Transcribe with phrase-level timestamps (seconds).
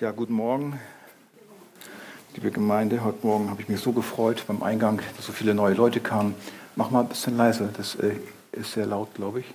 [0.00, 0.78] Ja, guten Morgen,
[2.32, 3.02] liebe Gemeinde.
[3.02, 6.36] Heute Morgen habe ich mich so gefreut beim Eingang, dass so viele neue Leute kamen.
[6.76, 8.12] Mach mal ein bisschen leiser, das äh,
[8.52, 9.46] ist sehr laut, glaube ich.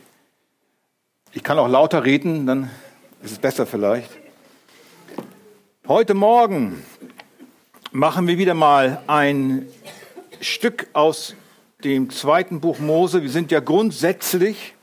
[1.31, 2.69] Ich kann auch lauter reden, dann
[3.21, 4.09] ist es besser vielleicht.
[5.87, 6.83] Heute Morgen
[7.93, 9.65] machen wir wieder mal ein
[10.41, 11.35] Stück aus
[11.85, 13.21] dem zweiten Buch Mose.
[13.21, 14.73] Wir sind ja grundsätzlich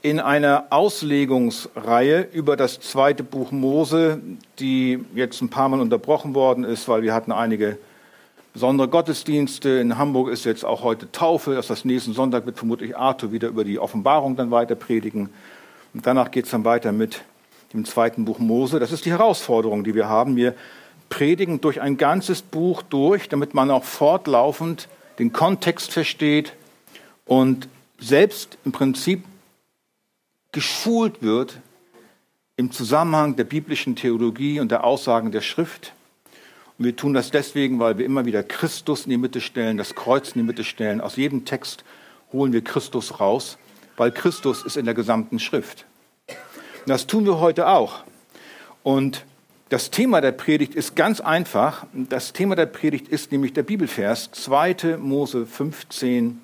[0.00, 4.20] in einer Auslegungsreihe über das zweite Buch Mose,
[4.58, 7.78] die jetzt ein paar Mal unterbrochen worden ist, weil wir hatten einige
[8.52, 9.70] besondere Gottesdienste.
[9.80, 11.54] In Hamburg ist jetzt auch heute Taufe.
[11.54, 15.30] Das heißt, nächsten Sonntag wird vermutlich Arthur wieder über die Offenbarung dann weiter predigen.
[15.94, 17.22] Und danach geht es dann weiter mit
[17.72, 18.78] dem zweiten Buch Mose.
[18.78, 20.36] Das ist die Herausforderung, die wir haben.
[20.36, 20.54] Wir
[21.08, 26.52] predigen durch ein ganzes Buch durch, damit man auch fortlaufend den Kontext versteht
[27.26, 27.68] und
[27.98, 29.24] selbst im Prinzip
[30.58, 31.60] geschult wird
[32.56, 35.92] im Zusammenhang der biblischen Theologie und der Aussagen der Schrift.
[36.76, 39.94] Und wir tun das deswegen, weil wir immer wieder Christus in die Mitte stellen, das
[39.94, 41.00] Kreuz in die Mitte stellen.
[41.00, 41.84] Aus jedem Text
[42.32, 43.56] holen wir Christus raus,
[43.96, 45.86] weil Christus ist in der gesamten Schrift.
[46.26, 48.02] Und das tun wir heute auch.
[48.82, 49.24] Und
[49.68, 51.86] das Thema der Predigt ist ganz einfach.
[51.92, 54.96] Das Thema der Predigt ist nämlich der Bibelvers 2.
[54.98, 56.40] Mose 15,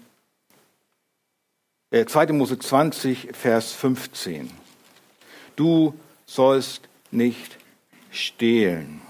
[1.94, 2.24] 2.
[2.24, 4.50] Äh, Mose 20, Vers 15.
[5.54, 5.94] Du
[6.26, 7.56] sollst nicht
[8.10, 9.00] stehlen.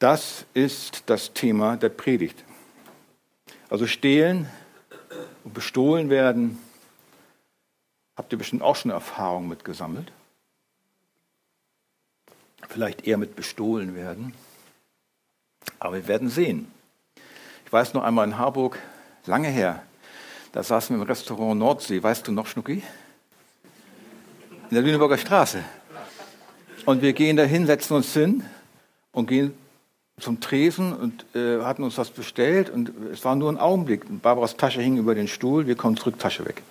[0.00, 2.44] Das ist das Thema der Predigt.
[3.70, 4.48] Also stehlen
[5.44, 6.58] und bestohlen werden,
[8.16, 10.12] habt ihr bestimmt auch schon Erfahrung mit gesammelt.
[12.68, 14.34] Vielleicht eher mit bestohlen werden.
[15.78, 16.70] Aber wir werden sehen.
[17.64, 18.78] Ich weiß noch einmal in Harburg,
[19.26, 19.82] lange her,
[20.56, 22.82] da saßen wir im Restaurant Nordsee, weißt du noch, Schnucki?
[24.70, 25.62] In der Lüneburger Straße.
[26.86, 28.42] Und wir gehen dahin, setzen uns hin
[29.12, 29.52] und gehen
[30.18, 34.04] zum Tresen und äh, hatten uns was bestellt und es war nur ein Augenblick.
[34.22, 36.62] Barbaras Tasche hing über den Stuhl, wir kommen zurück, Tasche weg.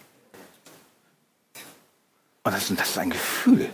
[2.44, 3.70] Und das, das ist ein Gefühl.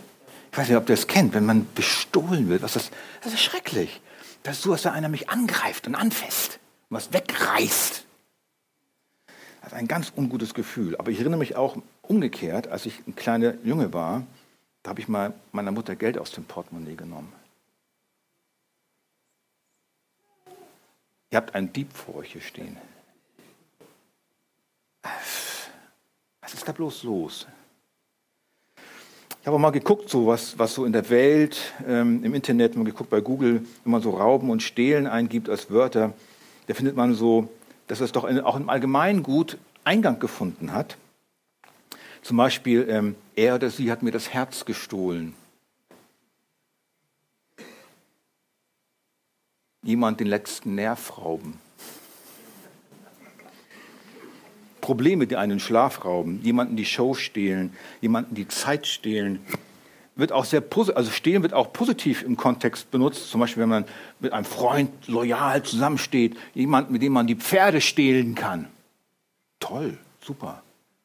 [0.50, 2.60] Ich weiß nicht, ob ihr das kennt, wenn man bestohlen wird.
[2.62, 2.90] Was das,
[3.22, 4.02] das ist schrecklich.
[4.42, 6.58] Das ist so, als wenn einer mich angreift und anfasst
[6.90, 8.04] und was wegreißt.
[9.62, 10.96] Das ist ein ganz ungutes Gefühl.
[10.96, 14.26] Aber ich erinnere mich auch umgekehrt, als ich ein kleiner Junge war,
[14.82, 17.32] da habe ich mal meiner Mutter Geld aus dem Portemonnaie genommen.
[21.30, 22.76] Ihr habt einen Dieb vor euch hier stehen.
[26.42, 27.46] Was ist da bloß los?
[29.40, 32.84] Ich habe mal geguckt, so was, was so in der Welt, ähm, im Internet, mal
[32.84, 36.12] geguckt bei Google, wenn man so Rauben und Stehlen eingibt als Wörter,
[36.66, 37.48] da findet man so
[37.86, 40.96] dass es doch auch im Allgemeinen gut Eingang gefunden hat.
[42.22, 45.34] Zum Beispiel, ähm, er oder sie hat mir das Herz gestohlen.
[49.82, 51.58] Jemand den letzten Nerv rauben.
[54.80, 59.40] Probleme, die einen Schlaf rauben, jemanden die Show stehlen, jemanden die Zeit stehlen,
[60.14, 60.62] wird auch sehr
[60.94, 63.30] also stehen wird auch positiv im Kontext benutzt.
[63.30, 63.84] Zum Beispiel, wenn man
[64.20, 68.68] mit einem Freund loyal zusammensteht, jemand, mit dem man die Pferde stehlen kann.
[69.60, 70.62] Toll, super.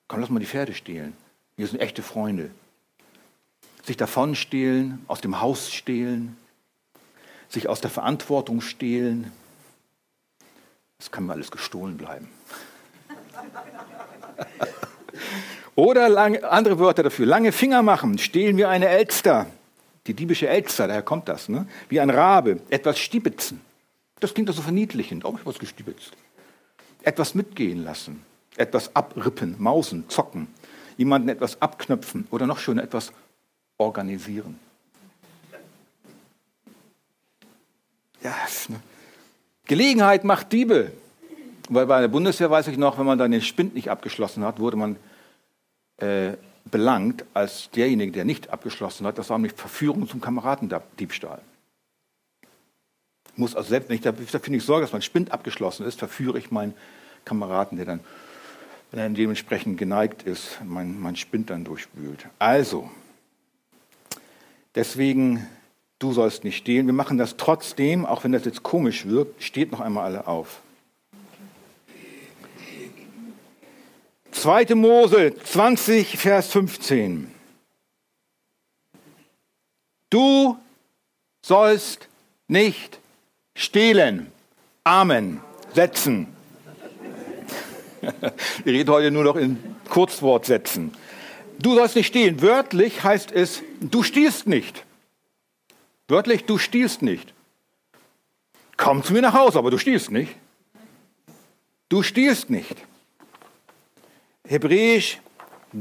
[0.08, 1.14] Komm, lass mal die Pferde stehlen.
[1.56, 2.52] Wir sind echte Freunde.
[3.84, 6.36] Sich davon stehlen, aus dem Haus stehlen,
[7.48, 9.32] sich aus der Verantwortung stehlen.
[10.98, 12.30] Das kann mir alles gestohlen bleiben.
[15.78, 17.28] Oder lang, andere Wörter dafür.
[17.28, 19.46] Lange Finger machen, stehlen wir eine Elster.
[20.08, 21.50] Die diebische Elster, daher kommt das.
[21.50, 21.68] Ne?
[21.88, 22.62] Wie ein Rabe.
[22.72, 23.62] Etwas stibitzen.
[24.20, 25.24] Das klingt doch so verniedlichend.
[25.24, 26.14] Auch ich was gestibitzt.
[27.04, 28.24] Etwas mitgehen lassen.
[28.56, 30.48] Etwas abrippen, mausen, zocken.
[30.98, 32.28] Jemanden etwas abknöpfen.
[32.32, 33.14] Oder noch schöner, etwas
[33.78, 34.60] organisieren.
[38.24, 38.34] Ja,
[38.70, 38.80] ne?
[39.66, 40.92] Gelegenheit macht Diebe.
[41.70, 44.60] Weil bei der Bundeswehr weiß ich noch, wenn man dann den Spind nicht abgeschlossen hat,
[44.60, 44.96] wurde man
[45.98, 46.34] äh,
[46.70, 49.18] belangt als derjenige, der nicht abgeschlossen hat.
[49.18, 51.42] Das war nämlich Verführung zum Kameradendiebstahl.
[53.36, 56.52] Muss also selbst, wenn ich dafür nicht sorge, dass mein Spind abgeschlossen ist, verführe ich
[56.52, 56.74] meinen
[57.24, 58.00] Kameraden, der dann,
[58.92, 62.26] wenn er dementsprechend geneigt ist, mein, mein Spind dann durchwühlt.
[62.40, 62.90] Also,
[64.74, 65.48] deswegen,
[66.00, 66.88] du sollst nicht stehlen.
[66.88, 70.62] Wir machen das trotzdem, auch wenn das jetzt komisch wirkt, steht noch einmal alle auf.
[74.42, 74.76] 2.
[74.76, 77.32] Mose 20, Vers 15.
[80.10, 80.58] Du
[81.42, 82.08] sollst
[82.48, 83.00] nicht
[83.56, 84.32] stehlen.
[84.84, 85.42] Amen.
[85.74, 86.28] Setzen.
[88.64, 89.58] Wir reden heute nur noch in
[89.90, 90.94] Kurzwortsätzen.
[91.60, 92.42] Du sollst nicht stehlen.
[92.42, 94.86] Wörtlich heißt es, du stiehlst nicht.
[96.08, 97.34] Wörtlich, du stiehlst nicht.
[98.78, 100.36] Komm zu mir nach Hause, aber du stiehlst nicht.
[101.90, 102.78] Du stiehlst nicht.
[104.48, 105.20] Hebräisch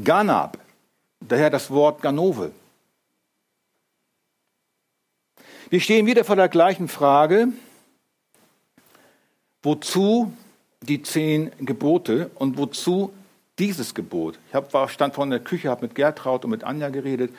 [0.03, 0.59] Ganab,
[1.21, 2.51] daher das Wort Ganove.
[5.71, 7.49] Wir stehen wieder vor der gleichen Frage,
[9.63, 10.33] wozu
[10.81, 13.13] die zehn Gebote und wozu
[13.59, 14.39] dieses Gebot.
[14.49, 17.33] Ich hab, war, stand in der Küche, habe mit Gertraud und mit Anja geredet.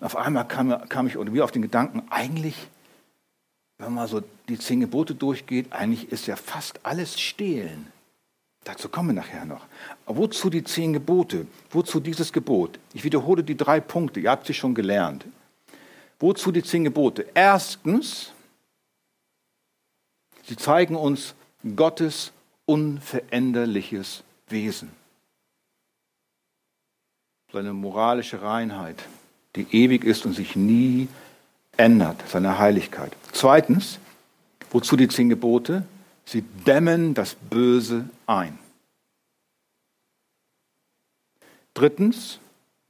[0.00, 2.56] Und auf einmal kam, kam ich irgendwie auf den Gedanken, eigentlich,
[3.78, 7.86] wenn man so die zehn Gebote durchgeht, eigentlich ist ja fast alles Stehlen.
[8.64, 9.66] Dazu kommen wir nachher noch.
[10.06, 11.46] Wozu die zehn Gebote?
[11.70, 12.78] Wozu dieses Gebot?
[12.94, 15.24] Ich wiederhole die drei Punkte, ihr habt sie schon gelernt.
[16.20, 17.26] Wozu die zehn Gebote?
[17.34, 18.32] Erstens,
[20.44, 21.34] sie zeigen uns
[21.74, 22.32] Gottes
[22.64, 24.90] unveränderliches Wesen.
[27.52, 29.02] Seine moralische Reinheit,
[29.56, 31.08] die ewig ist und sich nie
[31.76, 33.12] ändert, seine Heiligkeit.
[33.32, 33.98] Zweitens,
[34.70, 35.84] wozu die zehn Gebote?
[36.24, 38.58] Sie dämmen das Böse ein.
[41.74, 42.38] Drittens,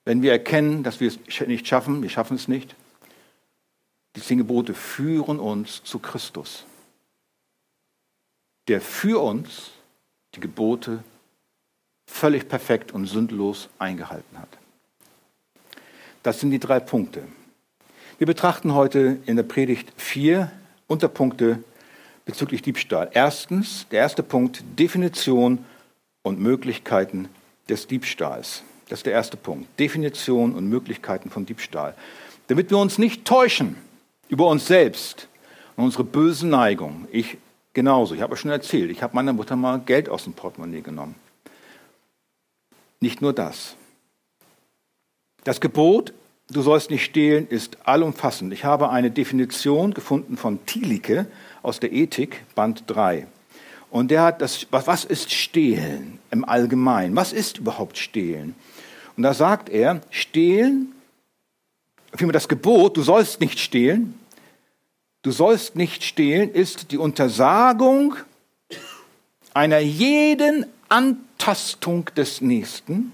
[0.05, 2.75] wenn wir erkennen, dass wir es nicht schaffen, wir schaffen es nicht,
[4.17, 6.64] die zehn Gebote führen uns zu Christus,
[8.69, 9.70] der für uns
[10.34, 11.02] die Gebote
[12.06, 14.49] völlig perfekt und sündlos eingehalten hat.
[16.23, 17.26] Das sind die drei Punkte.
[18.19, 20.52] Wir betrachten heute in der Predigt vier
[20.87, 21.64] Unterpunkte
[22.24, 23.10] bezüglich Diebstahl.
[23.12, 25.64] Erstens, der erste Punkt, Definition
[26.22, 27.28] und Möglichkeiten
[27.69, 28.62] des Diebstahls.
[28.88, 29.69] Das ist der erste Punkt.
[29.78, 31.94] Definition und Möglichkeiten von Diebstahl.
[32.48, 33.76] Damit wir uns nicht täuschen,
[34.28, 35.28] über uns selbst
[35.76, 37.08] und unsere bösen Neigungen.
[37.10, 37.38] Ich
[37.74, 38.14] genauso.
[38.14, 41.14] Ich habe schon erzählt, ich habe meiner Mutter mal Geld aus dem Portemonnaie genommen.
[43.00, 43.76] Nicht nur das.
[45.44, 46.12] Das Gebot,
[46.50, 48.52] du sollst nicht stehlen, ist allumfassend.
[48.52, 51.26] Ich habe eine Definition gefunden von Thielicke
[51.62, 53.26] aus der Ethik, Band 3.
[53.91, 57.14] Und der hat das, was ist Stehlen im Allgemeinen?
[57.14, 58.55] Was ist überhaupt Stehlen?
[59.17, 60.93] Und da sagt er, Stehlen,
[62.14, 64.19] vielmehr das Gebot, du sollst nicht stehlen,
[65.23, 68.17] du sollst nicht stehlen, ist die Untersagung
[69.55, 73.12] einer jeden Antastung des Nächsten,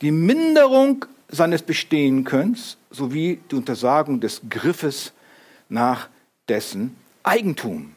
[0.00, 5.12] die Minderung seines Bestehenkönnens sowie die Untersagung des Griffes
[5.68, 6.08] nach
[6.48, 7.94] dessen Eigentum.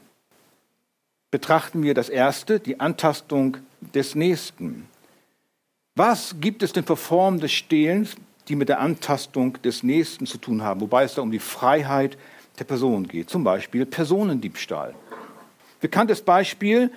[1.32, 3.58] Betrachten wir das erste, die Antastung
[3.94, 4.88] des Nächsten.
[5.96, 8.16] Was gibt es denn für Formen des Stehlens,
[8.48, 12.18] die mit der Antastung des Nächsten zu tun haben, wobei es da um die Freiheit
[12.60, 13.30] der Person geht.
[13.30, 14.94] Zum Beispiel Personendiebstahl.
[15.82, 16.92] Bekanntes Beispiel,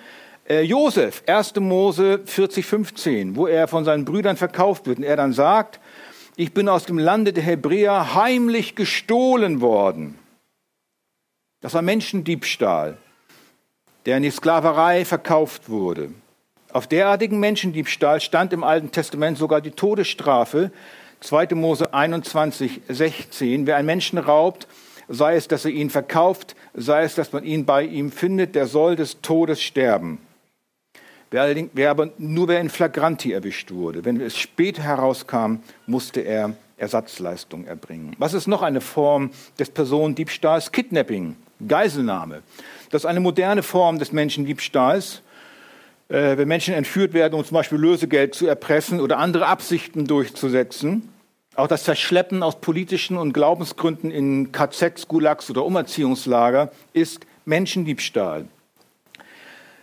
[0.47, 1.59] äh, Josef, 1.
[1.59, 5.79] Mose 40, 15, wo er von seinen Brüdern verkauft wird und er dann sagt,
[6.35, 10.17] ich bin aus dem Lande der Hebräer heimlich gestohlen worden.
[11.61, 12.97] Das war Menschendiebstahl,
[14.05, 16.11] der in die Sklaverei verkauft wurde.
[16.71, 20.71] Auf derartigen Menschendiebstahl stand im Alten Testament sogar die Todesstrafe,
[21.21, 21.55] 2.
[21.55, 23.65] Mose 21, 16.
[23.65, 24.67] Wer einen Menschen raubt,
[25.07, 28.67] sei es, dass er ihn verkauft, sei es, dass man ihn bei ihm findet, der
[28.67, 30.19] soll des Todes sterben.
[31.31, 35.57] Wer, aber nur wer in Flagranti erwischt wurde, wenn es später herauskam,
[35.87, 38.15] musste er Ersatzleistung erbringen.
[38.19, 40.71] Was ist noch eine Form des Personendiebstahls?
[40.71, 41.35] Kidnapping,
[41.65, 42.41] Geiselnahme.
[42.89, 45.21] Das ist eine moderne Form des Menschendiebstahls.
[46.09, 51.09] Äh, wenn Menschen entführt werden, um zum Beispiel Lösegeld zu erpressen oder andere Absichten durchzusetzen.
[51.55, 58.45] Auch das Verschleppen aus politischen und Glaubensgründen in KZs, Gulags oder Umerziehungslager ist Menschendiebstahl.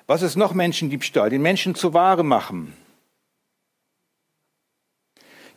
[0.06, 1.30] Was ist noch Menschendiebstahl?
[1.30, 2.74] Den Menschen zur Ware machen.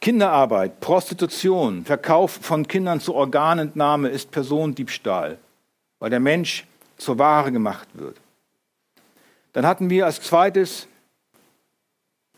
[0.02, 5.38] Kinderarbeit, Prostitution, Verkauf von Kindern zur Organentnahme ist Personendiebstahl,
[6.00, 6.66] weil der Mensch
[6.98, 8.18] zur Ware gemacht wird.
[9.54, 10.88] Dann hatten wir als zweites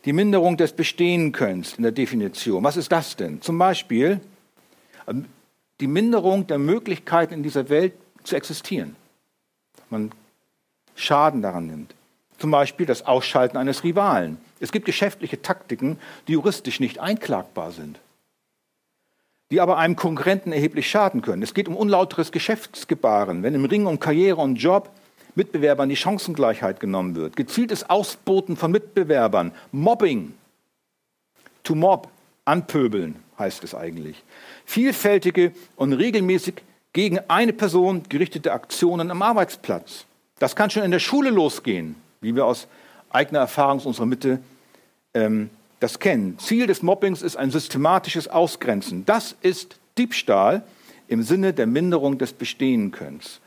[0.04, 2.64] die Minderung des Bestehenkönnens in der Definition.
[2.64, 3.42] Was ist das denn?
[3.42, 4.20] Zum Beispiel
[5.06, 5.26] ähm,
[5.80, 8.96] die Minderung der Möglichkeiten in dieser Welt zu existieren.
[9.90, 10.12] Man
[10.94, 11.94] Schaden daran nimmt.
[12.38, 14.38] Zum Beispiel das Ausschalten eines Rivalen.
[14.60, 15.98] Es gibt geschäftliche Taktiken,
[16.28, 17.98] die juristisch nicht einklagbar sind,
[19.50, 21.42] die aber einem Konkurrenten erheblich schaden können.
[21.42, 23.42] Es geht um unlauteres Geschäftsgebaren.
[23.42, 24.90] Wenn im Ring um Karriere und Job
[25.34, 30.34] Mitbewerbern die Chancengleichheit genommen wird, gezieltes Ausboten von Mitbewerbern, Mobbing,
[31.62, 32.08] to mob,
[32.44, 34.22] anpöbeln heißt es eigentlich,
[34.64, 40.04] vielfältige und regelmäßig gegen eine Person gerichtete Aktionen am Arbeitsplatz.
[40.38, 42.66] Das kann schon in der Schule losgehen, wie wir aus
[43.10, 44.40] eigener Erfahrung aus unserer Mitte
[45.14, 46.38] ähm, das kennen.
[46.38, 49.04] Ziel des Mobbings ist ein systematisches Ausgrenzen.
[49.06, 50.62] Das ist Diebstahl
[51.08, 53.40] im Sinne der Minderung des Bestehenkönnens.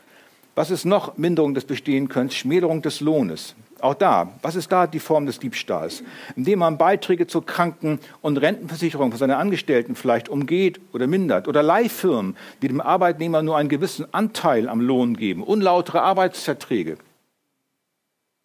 [0.56, 2.34] Was ist noch Minderung des Bestehenkönnens?
[2.34, 3.54] Schmälerung des Lohnes.
[3.80, 6.04] Auch da, was ist da die Form des Diebstahls?
[6.36, 11.48] Indem man Beiträge zur Kranken- und Rentenversicherung für seine Angestellten vielleicht umgeht oder mindert.
[11.48, 15.42] Oder Leihfirmen, die dem Arbeitnehmer nur einen gewissen Anteil am Lohn geben.
[15.42, 16.98] Unlautere Arbeitsverträge.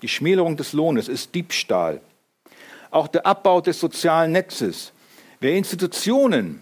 [0.02, 2.02] Die Schmälerung des Lohnes ist Diebstahl.
[2.92, 4.92] Auch der Abbau des sozialen Netzes.
[5.40, 6.62] Wer Institutionen,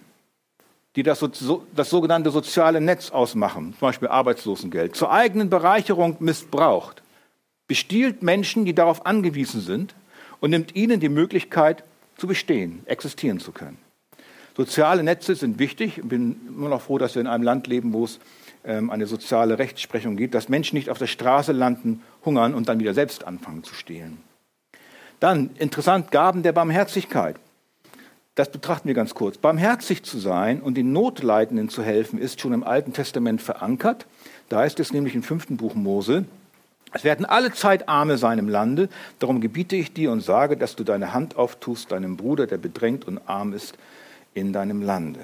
[0.95, 1.23] die das,
[1.75, 7.01] das sogenannte soziale Netz ausmachen, zum Beispiel Arbeitslosengeld, zur eigenen Bereicherung missbraucht,
[7.67, 9.95] bestiehlt Menschen, die darauf angewiesen sind
[10.39, 11.83] und nimmt ihnen die Möglichkeit
[12.17, 13.77] zu bestehen, existieren zu können.
[14.55, 15.99] Soziale Netze sind wichtig.
[15.99, 18.19] Ich bin immer noch froh, dass wir in einem Land leben, wo es
[18.65, 22.79] ähm, eine soziale Rechtsprechung gibt, dass Menschen nicht auf der Straße landen, hungern und dann
[22.79, 24.17] wieder selbst anfangen zu stehlen.
[25.19, 27.35] Dann interessant, Gaben der Barmherzigkeit.
[28.35, 29.37] Das betrachten wir ganz kurz.
[29.37, 34.05] Barmherzig zu sein und den Notleidenden zu helfen, ist schon im Alten Testament verankert.
[34.49, 36.25] Da ist es nämlich im fünften Buch Mose,
[36.93, 40.75] es werden alle Zeit Arme sein im Lande, darum gebiete ich dir und sage, dass
[40.75, 43.77] du deine Hand auftust deinem Bruder, der bedrängt und arm ist,
[44.33, 45.19] in deinem Lande.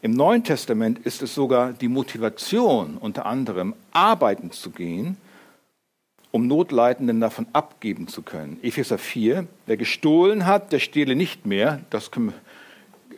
[0.00, 5.16] Im Neuen Testament ist es sogar die Motivation, unter anderem arbeiten zu gehen,
[6.34, 8.58] um Notleidenden davon abgeben zu können.
[8.60, 11.82] Epheser 4, wer gestohlen hat, der stehle nicht mehr.
[11.90, 12.10] Das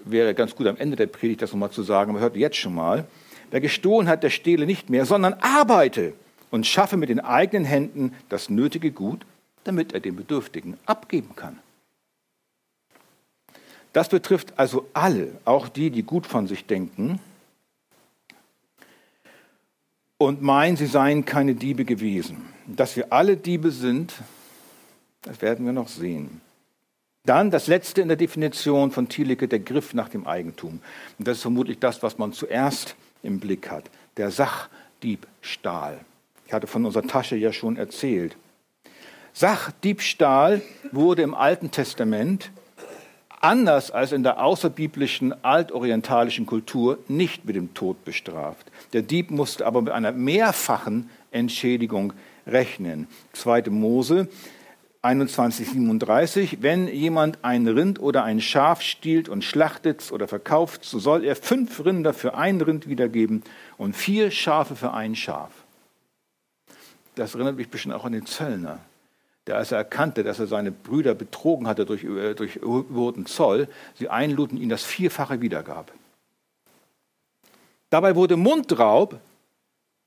[0.04, 2.74] wäre ganz gut am Ende der Predigt das nochmal zu sagen, aber hört jetzt schon
[2.74, 3.06] mal.
[3.50, 6.12] Wer gestohlen hat, der stehle nicht mehr, sondern arbeite
[6.50, 9.24] und schaffe mit den eigenen Händen das nötige Gut,
[9.64, 11.58] damit er den Bedürftigen abgeben kann.
[13.94, 17.18] Das betrifft also alle, auch die, die gut von sich denken
[20.18, 22.55] und meinen, sie seien keine Diebe gewesen.
[22.66, 24.14] Dass wir alle Diebe sind,
[25.22, 26.40] das werden wir noch sehen.
[27.24, 30.80] Dann das letzte in der Definition von Thielicke, der Griff nach dem Eigentum.
[31.18, 33.90] Und das ist vermutlich das, was man zuerst im Blick hat.
[34.16, 36.00] Der Sachdiebstahl.
[36.46, 38.36] Ich hatte von unserer Tasche ja schon erzählt.
[39.32, 42.50] Sachdiebstahl wurde im Alten Testament
[43.40, 48.70] anders als in der außerbiblischen altorientalischen Kultur nicht mit dem Tod bestraft.
[48.92, 52.12] Der Dieb musste aber mit einer mehrfachen Entschädigung
[52.46, 53.08] rechnen.
[53.32, 53.64] 2.
[53.70, 54.28] Mose
[55.02, 56.58] 21,37.
[56.60, 61.36] Wenn jemand ein Rind oder ein Schaf stiehlt und schlachtet oder verkauft, so soll er
[61.36, 63.42] fünf Rinder für ein Rind wiedergeben
[63.78, 65.52] und vier Schafe für ein Schaf.
[67.14, 68.80] Das erinnert mich bisschen auch an den Zöllner,
[69.46, 73.68] der als er erkannte, dass er seine Brüder betrogen hatte durch, äh, durch überholten Zoll,
[73.94, 75.92] sie einluden, ihn das Vierfache wiedergab.
[77.90, 79.20] Dabei wurde Mundraub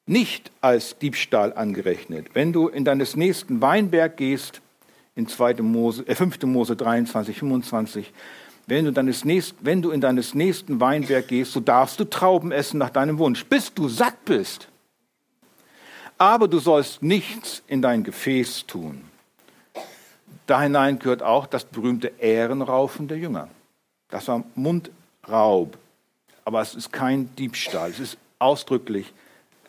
[0.10, 2.28] nicht als Diebstahl angerechnet.
[2.34, 4.62] Wenn du in deines nächsten Weinberg gehst,
[5.16, 5.56] in 2.
[5.62, 6.44] Mose, äh 5.
[6.44, 8.12] Mose 23, 25,
[8.68, 12.52] wenn du, deines nächst, wenn du in deines nächsten Weinberg gehst, so darfst du Trauben
[12.52, 14.68] essen nach deinem Wunsch, bis du satt bist
[16.20, 19.02] aber du sollst nichts in dein Gefäß tun.
[20.46, 23.48] Da hinein gehört auch das berühmte Ehrenraufen der Jünger.
[24.10, 25.78] Das war Mundraub,
[26.44, 29.14] aber es ist kein Diebstahl, es ist ausdrücklich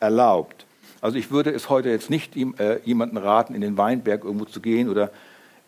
[0.01, 0.65] erlaubt.
[0.99, 4.59] Also ich würde es heute jetzt nicht äh, jemanden raten, in den Weinberg irgendwo zu
[4.59, 5.11] gehen oder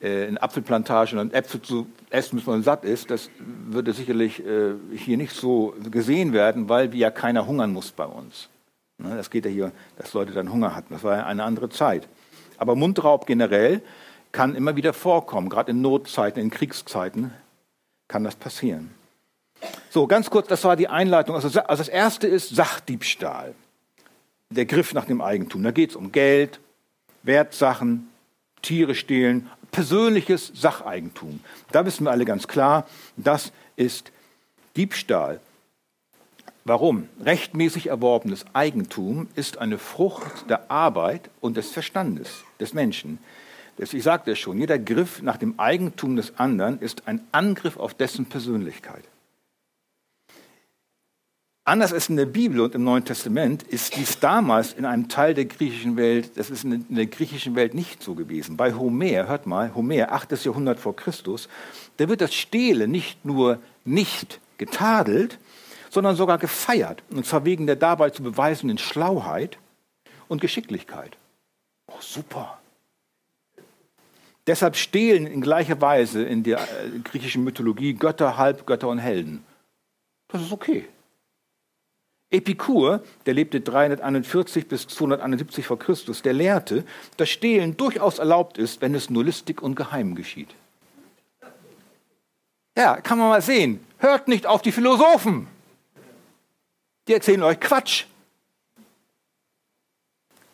[0.01, 3.09] äh, in Apfelplantagen und Äpfel zu essen, bis man satt ist.
[3.09, 8.05] Das würde sicherlich äh, hier nicht so gesehen werden, weil ja keiner hungern muss bei
[8.05, 8.49] uns.
[8.99, 10.93] Ne, das geht ja hier, dass Leute dann Hunger hatten.
[10.93, 12.07] Das war ja eine andere Zeit.
[12.57, 13.81] Aber Mundraub generell
[14.31, 15.49] kann immer wieder vorkommen.
[15.49, 17.33] Gerade in Notzeiten, in Kriegszeiten
[18.07, 18.91] kann das passieren.
[19.89, 21.35] So, ganz kurz, das war die Einleitung.
[21.35, 23.55] Also, also das erste ist Sachdiebstahl.
[24.53, 25.63] Der Griff nach dem Eigentum.
[25.63, 26.59] Da geht es um Geld,
[27.23, 28.07] Wertsachen,
[28.61, 31.39] Tiere stehlen, persönliches Sacheigentum.
[31.71, 34.11] Da wissen wir alle ganz klar, das ist
[34.77, 35.39] Diebstahl.
[36.65, 37.09] Warum?
[37.19, 43.17] Rechtmäßig erworbenes Eigentum ist eine Frucht der Arbeit und des Verstandes des Menschen.
[43.77, 47.95] Ich sagte es schon, jeder Griff nach dem Eigentum des anderen ist ein Angriff auf
[47.95, 49.03] dessen Persönlichkeit.
[51.65, 55.33] Anders als in der Bibel und im Neuen Testament ist dies damals in einem Teil
[55.33, 58.57] der griechischen Welt, das ist in der griechischen Welt nicht so gewesen.
[58.57, 60.43] Bei Homer, hört mal, Homer, 8.
[60.43, 61.47] Jahrhundert vor Christus,
[61.97, 65.39] da wird das Stehlen nicht nur nicht getadelt,
[65.89, 67.01] sondern sogar gefeiert.
[67.09, 69.57] Und zwar wegen der dabei zu beweisenden Schlauheit
[70.27, 71.15] und Geschicklichkeit.
[71.87, 72.59] Oh, super.
[74.47, 79.45] Deshalb stehlen in gleicher Weise in der äh, griechischen Mythologie Götter, Halbgötter und Helden.
[80.27, 80.89] Das ist okay.
[82.33, 86.83] Epikur, der lebte 341 bis 271 vor Christus, der lehrte,
[87.17, 90.49] dass Stehlen durchaus erlaubt ist, wenn es nur listig und geheim geschieht.
[92.75, 93.85] Ja, kann man mal sehen.
[93.99, 95.47] Hört nicht auf die Philosophen.
[97.07, 98.05] Die erzählen euch Quatsch.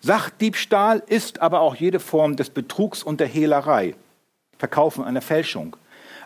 [0.02, 3.96] Sachdiebstahl ist aber auch jede Form des Betrugs und der Hehlerei.
[4.58, 5.78] Verkaufen einer Fälschung,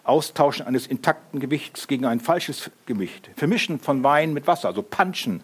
[0.04, 5.42] Austauschen eines intakten Gewichts gegen ein falsches Gewicht, Vermischen von Wein mit Wasser, also Punchen.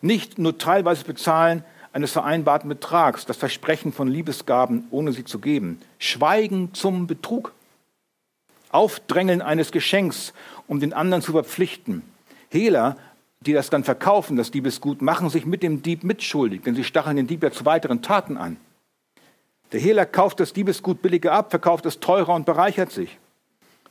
[0.00, 5.80] Nicht nur teilweise bezahlen eines vereinbarten Betrags, das Versprechen von Liebesgaben, ohne sie zu geben.
[5.98, 7.52] Schweigen zum Betrug.
[8.70, 10.34] Aufdrängeln eines Geschenks,
[10.66, 12.02] um den anderen zu verpflichten.
[12.50, 12.96] Hehler,
[13.40, 17.16] die das dann verkaufen, das Diebesgut, machen sich mit dem Dieb mitschuldig, denn sie stacheln
[17.16, 18.56] den Dieb ja zu weiteren Taten an.
[19.72, 23.18] Der Hehler kauft das Diebesgut billiger ab, verkauft es teurer und bereichert sich.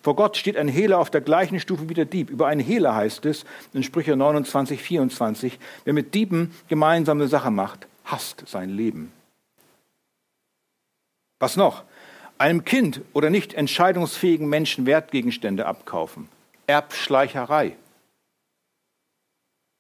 [0.04, 2.30] Vor Gott steht ein Hehler auf der gleichen Stufe wie der Dieb.
[2.30, 7.88] Über einen Hehler heißt es in Sprüche 29, 24, wer mit Dieben gemeinsame Sache macht,
[8.04, 9.14] hasst sein Leben.
[11.40, 11.84] Was noch?
[12.38, 16.28] Einem Kind oder nicht entscheidungsfähigen Menschen Wertgegenstände abkaufen.
[16.68, 17.78] Erbschleicherei.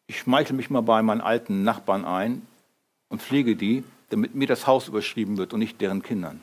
[0.07, 2.47] Ich schmeichel mich mal bei meinen alten Nachbarn ein
[3.09, 6.41] und pflege die, damit mir das Haus überschrieben wird und nicht deren Kindern.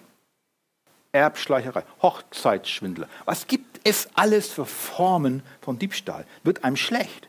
[1.12, 3.08] Erbschleicherei, Hochzeitsschwindler.
[3.24, 6.24] Was gibt es alles für Formen von Diebstahl?
[6.44, 7.28] Wird einem schlecht.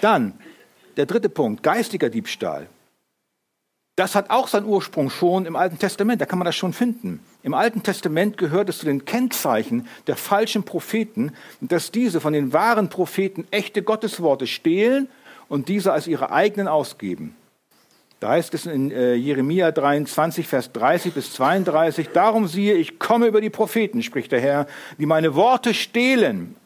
[0.00, 0.38] Dann
[0.96, 2.66] der dritte Punkt, geistiger Diebstahl.
[3.96, 7.20] Das hat auch seinen Ursprung schon im Alten Testament, da kann man das schon finden.
[7.42, 12.52] Im Alten Testament gehört es zu den Kennzeichen der falschen Propheten, dass diese von den
[12.52, 15.08] wahren Propheten echte Gottesworte stehlen
[15.48, 17.34] und diese als ihre eigenen ausgeben.
[18.20, 23.26] Da heißt es in äh, Jeremia 23, Vers 30 bis 32, Darum siehe, ich komme
[23.26, 24.66] über die Propheten, spricht der Herr,
[24.98, 26.56] die meine Worte stehlen,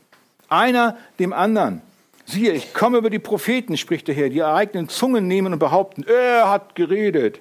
[0.49, 1.83] einer dem anderen.
[2.25, 5.59] Siehe, ich komme über die Propheten, spricht der Herr, die ihre eigenen Zungen nehmen und
[5.59, 7.41] behaupten, er hat geredet.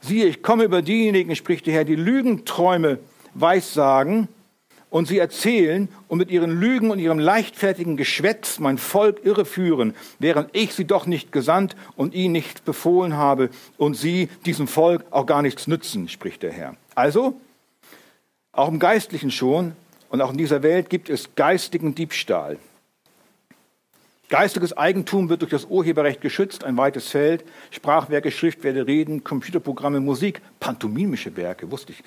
[0.00, 2.98] Siehe, ich komme über diejenigen, spricht der Herr, die Lügenträume
[3.32, 4.28] weissagen
[4.90, 10.50] und sie erzählen und mit ihren Lügen und ihrem leichtfertigen Geschwätz mein Volk irreführen, während
[10.52, 15.26] ich sie doch nicht gesandt und ihnen nicht befohlen habe und sie diesem Volk auch
[15.26, 16.76] gar nichts nützen, spricht der Herr.
[16.94, 17.40] Also,
[18.52, 19.72] auch im Geistlichen schon
[20.08, 22.58] und auch in dieser Welt gibt es geistigen Diebstahl.
[24.28, 27.44] Geistiges Eigentum wird durch das Urheberrecht geschützt, ein weites Feld.
[27.70, 32.02] Sprachwerke, Schriftwerte, Reden, Computerprogramme, Musik, pantomimische Werke, wusste ich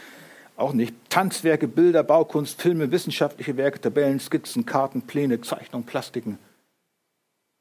[0.59, 0.93] auch nicht.
[1.09, 6.37] Tanzwerke, Bilder, Baukunst, Filme, wissenschaftliche Werke, Tabellen, Skizzen, Karten, Pläne, Zeichnungen, Plastiken.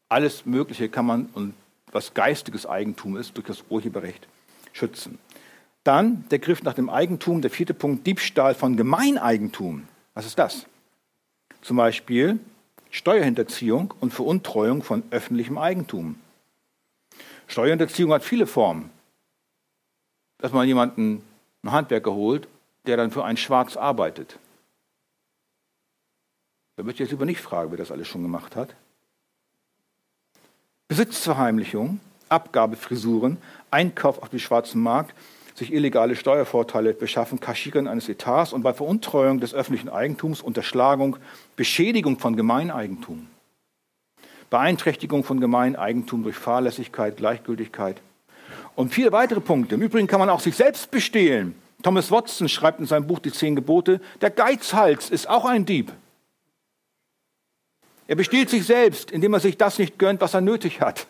[0.08, 1.54] Alles Mögliche kann man, und
[1.92, 4.26] was geistiges Eigentum ist, durch das Urheberrecht
[4.72, 5.18] schützen.
[5.84, 9.86] Dann der Griff nach dem Eigentum, der vierte Punkt, Diebstahl von Gemeineigentum.
[10.14, 10.66] Was ist das?
[11.62, 12.38] Zum Beispiel
[12.90, 16.16] Steuerhinterziehung und Veruntreuung von öffentlichem Eigentum.
[17.46, 18.90] Steuerhinterziehung hat viele Formen.
[20.38, 21.22] Dass man jemanden,
[21.62, 22.48] einen Handwerker holt
[22.88, 24.38] der dann für einen Schwarz arbeitet.
[26.76, 28.74] Da möchte ich jetzt über nicht fragen, wer das alles schon gemacht hat.
[30.88, 33.36] Besitzverheimlichung, Abgabefrisuren,
[33.70, 35.14] Einkauf auf dem schwarzen Markt,
[35.54, 41.16] sich illegale Steuervorteile beschaffen, Kaschieren eines Etats und bei Veruntreuung des öffentlichen Eigentums, Unterschlagung,
[41.56, 43.26] Beschädigung von Gemeineigentum,
[44.48, 48.00] Beeinträchtigung von Gemeineigentum durch Fahrlässigkeit, Gleichgültigkeit
[48.76, 49.74] und viele weitere Punkte.
[49.74, 51.54] Im Übrigen kann man auch sich selbst bestehlen.
[51.82, 55.92] Thomas Watson schreibt in seinem Buch Die Zehn Gebote, der Geizhals ist auch ein Dieb.
[58.08, 61.06] Er bestiehlt sich selbst, indem er sich das nicht gönnt, was er nötig hat.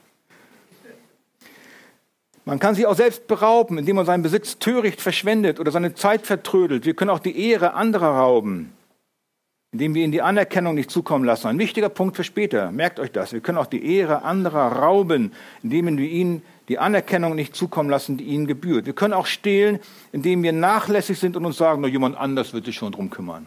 [2.45, 6.27] Man kann sich auch selbst berauben, indem man seinen Besitz töricht verschwendet oder seine Zeit
[6.27, 6.87] vertrödelt.
[6.87, 8.73] Wir können auch die Ehre anderer rauben,
[9.71, 11.47] indem wir ihnen die Anerkennung nicht zukommen lassen.
[11.47, 12.73] Ein wichtiger Punkt für später.
[12.73, 13.33] Merkt euch das.
[13.33, 18.17] Wir können auch die Ehre anderer rauben, indem wir ihnen die Anerkennung nicht zukommen lassen,
[18.17, 18.87] die ihnen gebührt.
[18.87, 19.81] Wir können auch stehlen,
[20.13, 23.47] indem wir nachlässig sind und uns sagen, nur jemand anders wird sich schon drum kümmern.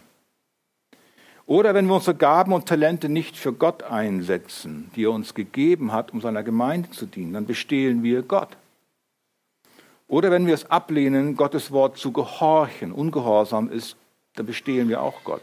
[1.46, 5.92] Oder wenn wir unsere Gaben und Talente nicht für Gott einsetzen, die er uns gegeben
[5.92, 8.58] hat, um seiner Gemeinde zu dienen, dann bestehlen wir Gott.
[10.08, 13.98] Oder wenn wir es ablehnen, Gottes Wort zu gehorchen, ungehorsam ist,
[14.36, 15.42] dann bestehlen wir auch Gott.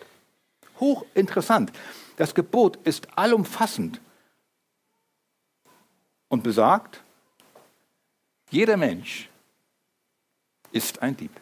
[0.80, 1.72] Hochinteressant.
[2.16, 4.00] Das Gebot ist allumfassend
[6.28, 7.02] und besagt,
[8.50, 9.28] jeder Mensch
[10.72, 11.32] ist ein Dieb.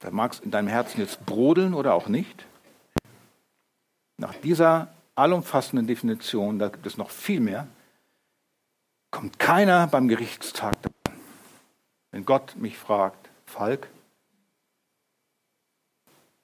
[0.00, 2.46] Da mag es in deinem Herzen jetzt brodeln oder auch nicht.
[4.16, 7.68] Nach dieser allumfassenden Definition, da gibt es noch viel mehr,
[9.10, 11.20] kommt keiner beim Gerichtstag daran.
[12.10, 13.88] Wenn Gott mich fragt, Falk,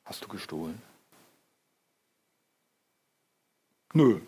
[0.05, 0.81] hast du gestohlen?
[3.95, 4.21] Nö,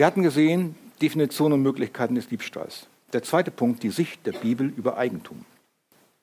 [0.00, 2.86] Wir hatten gesehen, Definition und Möglichkeiten des Diebstahls.
[3.12, 5.44] Der zweite Punkt, die Sicht der Bibel über Eigentum.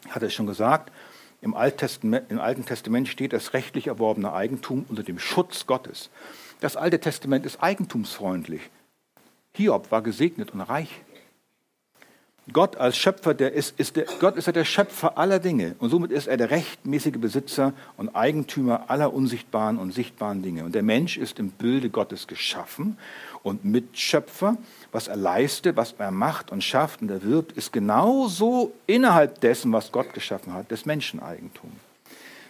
[0.04, 0.92] Ich hatte es schon gesagt,
[1.42, 6.10] Im, Alten Testament steht das rechtlich erworbene Eigentum unter dem Schutz Gottes.
[6.60, 8.62] Das Alte Testament ist eigentumsfreundlich.
[9.54, 11.04] Hiob war gesegnet und reich.
[12.54, 15.90] Gott als Schöpfer, der ist, ist der, Gott ist ja der Schöpfer aller Dinge und
[15.90, 20.63] somit ist er der rechtmäßige Besitzer und Eigentümer aller unsichtbaren und sichtbaren Dinge.
[20.63, 22.98] Und der Mensch ist im Bilde Gottes geschaffen
[23.43, 24.58] und Mitschöpfer.
[24.91, 29.91] Was er leistet, was er macht und schafft und erwirbt, ist genauso innerhalb dessen, was
[29.91, 31.71] Gott geschaffen hat, des Menscheneigentum.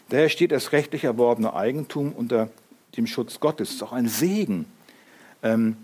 [0.09, 2.49] Daher steht das rechtlich erworbene Eigentum unter
[2.95, 3.69] dem Schutz Gottes.
[3.69, 4.65] Das ist auch ein Segen.
[5.43, 5.77] Ähm,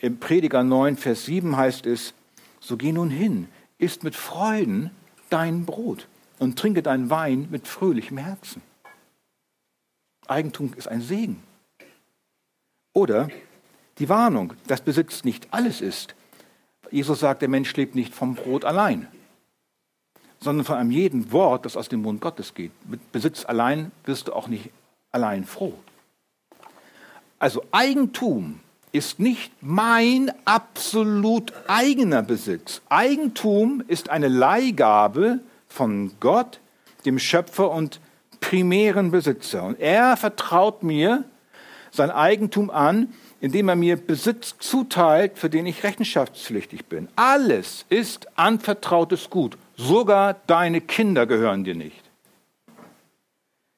[0.00, 2.14] Im Prediger 9, Vers 7 heißt es,
[2.60, 4.90] so geh nun hin, isst mit Freuden
[5.30, 8.62] dein Brot und trinke dein Wein mit fröhlichem Herzen.
[10.26, 11.42] Eigentum ist ein Segen.
[12.92, 13.28] Oder
[13.98, 16.14] die Warnung, dass Besitz nicht alles ist.
[16.90, 19.08] Jesus sagt, der Mensch lebt nicht vom Brot allein,
[20.40, 22.72] sondern von einem jeden Wort, das aus dem Mund Gottes geht.
[22.88, 24.70] Mit Besitz allein wirst du auch nicht
[25.10, 25.74] allein froh.
[27.38, 28.60] Also Eigentum
[28.92, 32.80] ist nicht mein absolut eigener Besitz.
[32.88, 36.60] Eigentum ist eine Leihgabe von Gott,
[37.04, 38.00] dem Schöpfer und
[38.40, 39.64] primären Besitzer.
[39.64, 41.24] Und er vertraut mir
[41.90, 43.12] sein Eigentum an,
[43.44, 47.08] indem er mir Besitz zuteilt, für den ich rechenschaftspflichtig bin.
[47.14, 49.58] Alles ist anvertrautes Gut.
[49.76, 52.02] Sogar deine Kinder gehören dir nicht.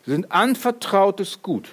[0.04, 1.70] Sie sind anvertrautes Gut.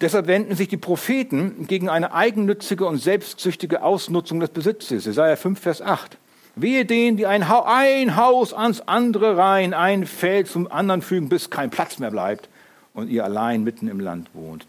[0.00, 5.06] Deshalb wenden sich die Propheten gegen eine eigennützige und selbstsüchtige Ausnutzung des Besitzes.
[5.06, 6.18] Jesaja 5, Vers 8.
[6.54, 11.70] Wehe denen, die ein, Haus ans andere reihen, ein Feld zum anderen fügen, bis kein
[11.70, 12.48] Platz mehr bleibt
[12.94, 14.68] und ihr allein mitten im Land wohnt.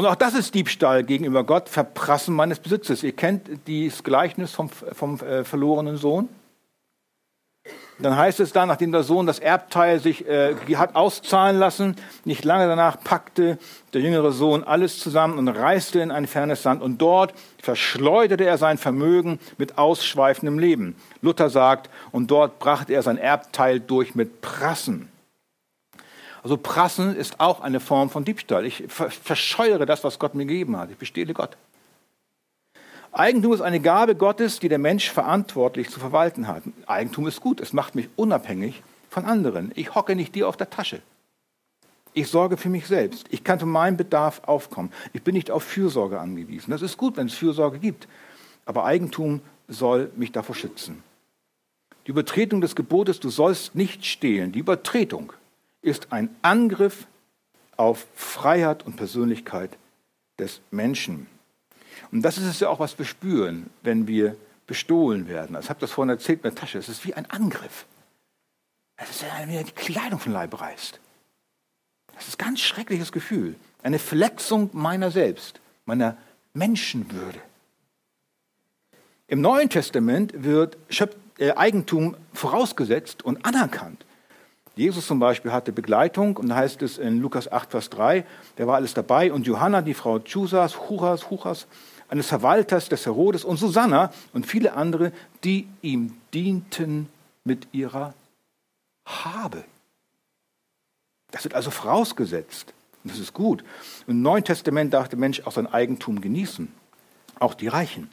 [0.00, 3.02] Und auch das ist Diebstahl gegenüber Gott, Verprassen meines Besitzes.
[3.02, 6.30] Ihr kennt dieses Gleichnis vom, vom äh, verlorenen Sohn.
[7.98, 12.46] Dann heißt es dann, nachdem der Sohn das Erbteil sich äh, hat auszahlen lassen, nicht
[12.46, 13.58] lange danach packte
[13.92, 18.56] der jüngere Sohn alles zusammen und reiste in ein fernes Land und dort verschleuderte er
[18.56, 20.96] sein Vermögen mit ausschweifendem Leben.
[21.20, 25.10] Luther sagt, und dort brachte er sein Erbteil durch mit Prassen.
[26.42, 28.64] Also Prassen ist auch eine Form von Diebstahl.
[28.64, 30.90] Ich verscheuere das, was Gott mir gegeben hat.
[30.90, 31.56] Ich bestehle Gott.
[33.12, 36.62] Eigentum ist eine Gabe Gottes, die der Mensch verantwortlich zu verwalten hat.
[36.86, 39.72] Eigentum ist gut, es macht mich unabhängig von anderen.
[39.74, 41.02] Ich hocke nicht dir auf der Tasche.
[42.12, 43.26] Ich sorge für mich selbst.
[43.30, 44.92] Ich kann für meinen Bedarf aufkommen.
[45.12, 46.70] Ich bin nicht auf Fürsorge angewiesen.
[46.70, 48.08] Das ist gut, wenn es Fürsorge gibt.
[48.64, 51.02] Aber Eigentum soll mich davor schützen.
[52.06, 55.32] Die Übertretung des Gebotes, du sollst nicht stehlen, die Übertretung
[55.82, 57.06] ist ein Angriff
[57.76, 59.76] auf Freiheit und Persönlichkeit
[60.38, 61.26] des Menschen.
[62.12, 65.56] Und das ist es ja auch, was wir spüren, wenn wir bestohlen werden.
[65.60, 66.78] Ich habe das vorhin erzählt mit der Tasche.
[66.78, 67.86] Es ist wie ein Angriff.
[68.96, 71.00] Es ist, wenn mir die Kleidung von Leib reißt.
[72.14, 73.54] Das ist ein ganz schreckliches Gefühl.
[73.82, 76.16] Eine Verletzung meiner selbst, meiner
[76.52, 77.40] Menschenwürde.
[79.26, 80.76] Im Neuen Testament wird
[81.38, 84.04] äh, Eigentum vorausgesetzt und anerkannt.
[84.76, 88.24] Jesus zum Beispiel hatte Begleitung und da heißt es in Lukas 8, Vers 3,
[88.56, 91.66] der war alles dabei und Johanna, die Frau Chusas, Churas, Chuchas,
[92.08, 95.12] eines Verwalters des Herodes und Susanna und viele andere,
[95.44, 97.08] die ihm dienten
[97.44, 98.14] mit ihrer
[99.04, 99.64] Habe.
[101.30, 102.72] Das wird also vorausgesetzt.
[103.04, 103.64] Und das ist gut.
[104.06, 106.72] Im Neuen Testament darf der Mensch auch sein Eigentum genießen.
[107.38, 108.10] Auch die Reichen.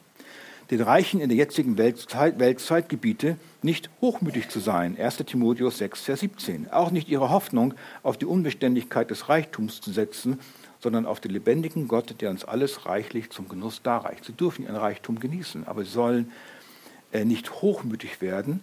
[0.70, 4.98] Den Reichen in der jetzigen Weltzeit, Weltzeit gebiete, nicht hochmütig zu sein.
[5.00, 5.18] 1.
[5.18, 6.70] Timotheus 6, Vers 17.
[6.72, 10.40] Auch nicht ihre Hoffnung auf die Unbeständigkeit des Reichtums zu setzen,
[10.80, 14.26] sondern auf den lebendigen Gott, der uns alles reichlich zum Genuss darreicht.
[14.26, 16.32] Sie dürfen ihren Reichtum genießen, aber sie sollen
[17.14, 18.62] äh, nicht hochmütig werden,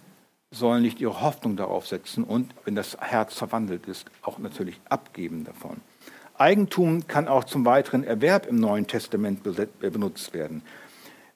[0.51, 5.43] sollen nicht ihre Hoffnung darauf setzen und, wenn das Herz verwandelt ist, auch natürlich abgeben
[5.43, 5.81] davon.
[6.37, 10.61] Eigentum kann auch zum weiteren Erwerb im Neuen Testament äh, benutzt werden.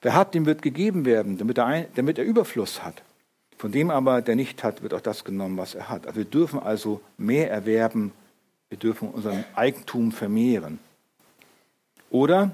[0.01, 3.03] Wer hat, dem wird gegeben werden, damit er, ein, damit er Überfluss hat.
[3.57, 6.07] Von dem aber, der nicht hat, wird auch das genommen, was er hat.
[6.07, 8.13] Also wir dürfen also mehr erwerben
[8.69, 10.79] wir dürfen unseren Eigentum vermehren.
[12.11, 12.51] Oder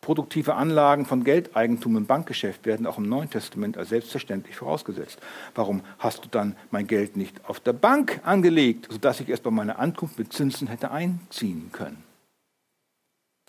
[0.00, 5.20] produktive Anlagen von Geldeigentum im Bankgeschäft werden auch im Neuen Testament als selbstverständlich vorausgesetzt.
[5.54, 9.50] Warum hast du dann mein Geld nicht auf der Bank angelegt, sodass ich es bei
[9.50, 12.02] meiner Ankunft mit Zinsen hätte einziehen können?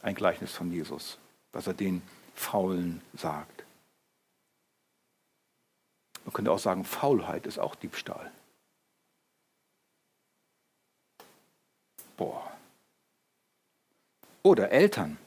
[0.01, 1.17] Ein Gleichnis von Jesus,
[1.53, 2.01] was er den
[2.41, 3.63] Faulen sagt.
[6.25, 8.31] Man könnte auch sagen, Faulheit ist auch Diebstahl.
[12.17, 12.51] Boah.
[14.43, 15.17] Oder Eltern.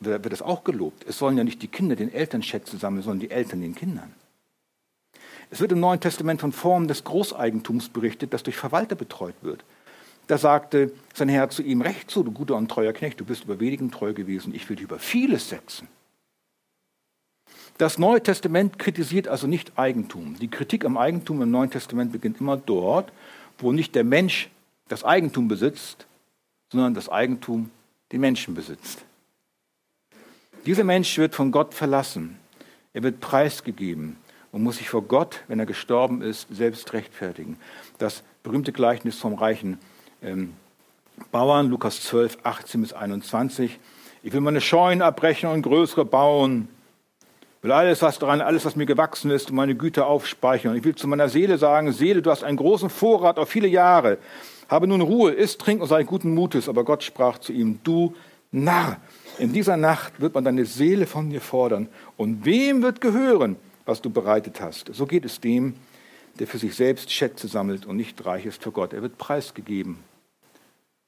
[0.00, 1.04] Da wird es auch gelobt.
[1.06, 4.12] Es sollen ja nicht die Kinder den Eltern Schätze sammeln, sondern die Eltern den Kindern.
[5.50, 9.64] Es wird im Neuen Testament von Formen des Großeigentums berichtet, das durch Verwalter betreut wird.
[10.26, 13.44] Da sagte sein Herr zu ihm, recht so, du guter und treuer Knecht, du bist
[13.44, 15.88] über wenigen treu gewesen, ich will dich über vieles setzen.
[17.78, 20.36] Das Neue Testament kritisiert also nicht Eigentum.
[20.38, 23.12] Die Kritik am Eigentum im Neuen Testament beginnt immer dort,
[23.58, 24.50] wo nicht der Mensch
[24.88, 26.06] das Eigentum besitzt,
[26.70, 27.70] sondern das Eigentum
[28.12, 29.04] den Menschen besitzt.
[30.66, 32.38] Dieser Mensch wird von Gott verlassen.
[32.92, 34.16] Er wird preisgegeben
[34.52, 37.56] und muss sich vor Gott, wenn er gestorben ist, selbst rechtfertigen.
[37.98, 39.78] Das berühmte Gleichnis vom reichen
[40.22, 40.54] ähm,
[41.30, 43.78] Bauern, Lukas 12, 18 bis 21.
[44.22, 46.68] Ich will meine Scheunen abbrechen und größere bauen.
[47.58, 50.76] Ich will alles, was daran, alles, was mir gewachsen ist, und meine Güter aufspeichern.
[50.76, 54.18] Ich will zu meiner Seele sagen, Seele, du hast einen großen Vorrat auf viele Jahre.
[54.68, 56.68] Habe nun Ruhe, isst, trink und sei guten Mutes.
[56.68, 58.14] Aber Gott sprach zu ihm, du
[58.50, 58.98] Narr,
[59.38, 61.88] in dieser Nacht wird man deine Seele von dir fordern.
[62.16, 63.56] Und wem wird gehören,
[63.86, 64.94] was du bereitet hast?
[64.94, 65.74] So geht es dem,
[66.38, 68.92] der für sich selbst Schätze sammelt und nicht reich ist für Gott.
[68.92, 69.98] Er wird preisgegeben.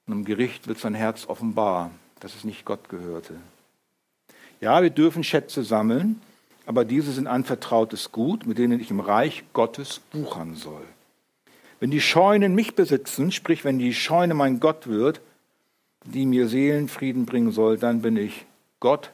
[0.07, 1.91] Und im Gericht wird sein Herz offenbar,
[2.21, 3.35] dass es nicht Gott gehörte.
[4.61, 6.21] Ja, wir dürfen Schätze sammeln,
[6.67, 10.85] aber diese sind anvertrautes Gut, mit denen ich im Reich Gottes wuchern soll.
[11.81, 15.21] Wenn die Scheunen mich besitzen, sprich wenn die Scheune mein Gott wird,
[16.05, 18.47] die mir Seelenfrieden bringen soll, dann bin ich
[18.81, 19.11] Gott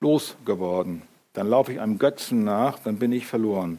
[0.00, 1.02] losgeworden.
[1.32, 3.78] Dann laufe ich einem Götzen nach, dann bin ich verloren.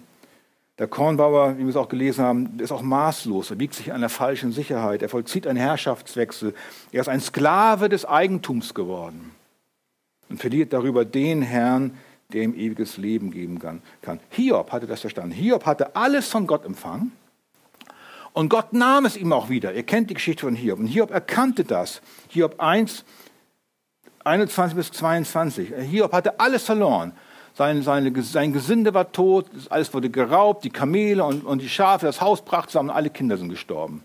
[0.80, 3.52] Der Kornbauer, wie wir es auch gelesen haben, ist auch maßlos.
[3.52, 5.04] Er wiegt sich an der falschen Sicherheit.
[5.04, 6.56] Er vollzieht einen Herrschaftswechsel.
[6.92, 9.36] Er ist ein Sklave des Eigentums geworden
[10.30, 11.98] und verliert darüber den Herrn,
[12.32, 13.82] der ihm ewiges Leben geben kann.
[14.32, 15.32] Hiob hatte das verstanden.
[15.32, 17.12] Hiob hatte alles von Gott empfangen
[18.34, 19.74] und Gott nahm es ihm auch wieder.
[19.74, 20.80] Ihr kennt die Geschichte von Hiob.
[20.80, 22.02] Und Hiob erkannte das.
[22.30, 23.06] Hiob 1,
[24.24, 25.72] 21 bis 22.
[25.90, 27.14] Hiob hatte alles verloren.
[27.56, 32.06] Sein, seine, sein Gesinde war tot, alles wurde geraubt, die Kamele und, und die Schafe,
[32.08, 34.02] das Haus brach zusammen, alle Kinder sind gestorben.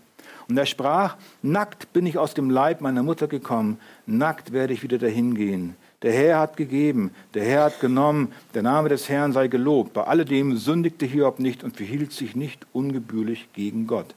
[0.47, 4.83] Und er sprach, nackt bin ich aus dem Leib meiner Mutter gekommen, nackt werde ich
[4.83, 5.75] wieder dahin gehen.
[6.01, 9.93] Der Herr hat gegeben, der Herr hat genommen, der Name des Herrn sei gelobt.
[9.93, 14.15] Bei alledem sündigte Hiob nicht und verhielt sich nicht ungebührlich gegen Gott.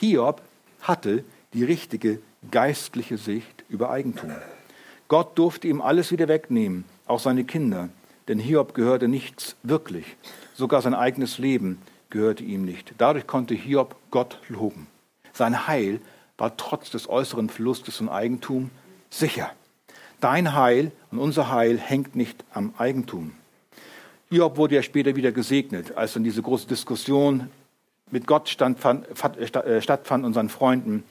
[0.00, 0.40] Hiob
[0.80, 2.20] hatte die richtige
[2.50, 4.32] geistliche Sicht über Eigentum.
[5.08, 7.90] Gott durfte ihm alles wieder wegnehmen, auch seine Kinder,
[8.28, 10.16] denn Hiob gehörte nichts wirklich.
[10.54, 12.94] Sogar sein eigenes Leben gehörte ihm nicht.
[12.98, 14.86] Dadurch konnte Hiob Gott loben.
[15.32, 16.00] Sein Heil
[16.36, 18.70] war trotz des äußeren Verlustes von Eigentum
[19.10, 19.50] sicher.
[20.20, 23.32] Dein Heil und unser Heil hängt nicht am Eigentum.
[24.30, 27.48] Hiob wurde ja später wieder gesegnet, als dann diese große Diskussion
[28.10, 29.06] mit Gott standfand,
[29.38, 31.04] äh, stattfand und seinen Freunden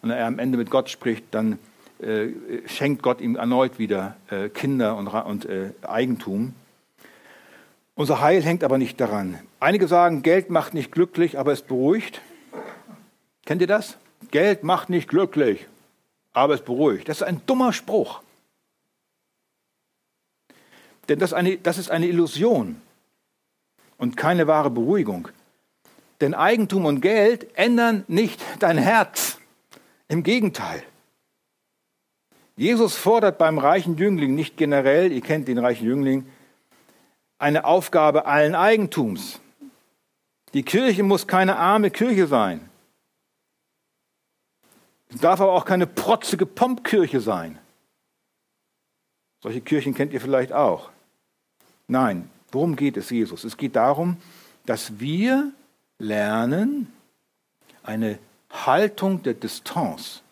[0.00, 1.58] und er am Ende mit Gott spricht, dann
[2.00, 2.28] äh,
[2.66, 6.54] schenkt Gott ihm erneut wieder äh, Kinder und, und äh, Eigentum.
[8.02, 9.38] Unser Heil hängt aber nicht daran.
[9.60, 12.20] Einige sagen, Geld macht nicht glücklich, aber es beruhigt.
[13.46, 13.96] Kennt ihr das?
[14.32, 15.68] Geld macht nicht glücklich,
[16.32, 17.08] aber es beruhigt.
[17.08, 18.20] Das ist ein dummer Spruch.
[21.08, 22.82] Denn das, eine, das ist eine Illusion
[23.98, 25.28] und keine wahre Beruhigung.
[26.20, 29.38] Denn Eigentum und Geld ändern nicht dein Herz.
[30.08, 30.82] Im Gegenteil.
[32.56, 36.26] Jesus fordert beim reichen Jüngling nicht generell, ihr kennt den reichen Jüngling,
[37.42, 39.40] eine Aufgabe allen Eigentums.
[40.54, 42.70] Die Kirche muss keine arme Kirche sein.
[45.12, 47.58] Es darf aber auch keine protzige Pompkirche sein.
[49.40, 50.90] Solche Kirchen kennt ihr vielleicht auch.
[51.88, 53.42] Nein, worum geht es Jesus?
[53.42, 54.18] Es geht darum,
[54.64, 55.50] dass wir
[55.98, 56.92] lernen,
[57.82, 60.22] eine Haltung der Distanz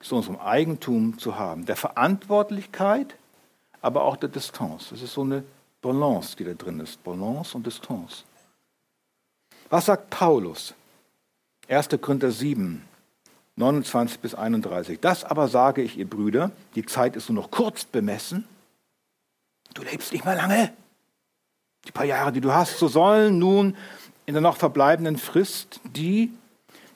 [0.00, 3.14] zu unserem Eigentum zu haben, der Verantwortlichkeit,
[3.80, 4.88] aber auch der Distanz.
[4.90, 5.44] Das ist so eine
[5.80, 7.02] Balance, die da drin ist.
[7.04, 8.24] Balance und Distanz.
[9.68, 10.74] Was sagt Paulus?
[11.68, 11.88] 1.
[12.00, 12.82] Korinther 7,
[13.56, 15.00] 29 bis 31.
[15.00, 18.46] Das aber sage ich, ihr Brüder, die Zeit ist nur noch kurz bemessen.
[19.74, 20.72] Du lebst nicht mehr lange.
[21.86, 23.76] Die paar Jahre, die du hast, so sollen nun
[24.26, 26.32] in der noch verbleibenden Frist die,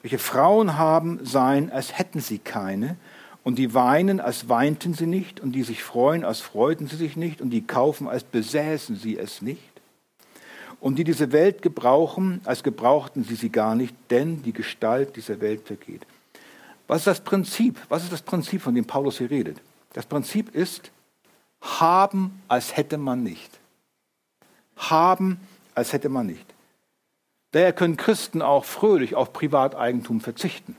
[0.01, 2.97] welche Frauen haben, sein, als hätten sie keine,
[3.43, 7.15] und die weinen, als weinten sie nicht, und die sich freuen, als freuten sie sich
[7.15, 9.61] nicht, und die kaufen, als besäßen sie es nicht,
[10.79, 15.41] und die diese Welt gebrauchen, als gebrauchten sie sie gar nicht, denn die Gestalt dieser
[15.41, 16.05] Welt vergeht.
[16.87, 17.79] Was ist das Prinzip?
[17.89, 19.61] Was ist das Prinzip, von dem Paulus hier redet?
[19.93, 20.91] Das Prinzip ist,
[21.61, 23.59] haben, als hätte man nicht.
[24.75, 25.39] Haben,
[25.75, 26.45] als hätte man nicht.
[27.51, 30.75] Daher können Christen auch fröhlich auf Privateigentum verzichten.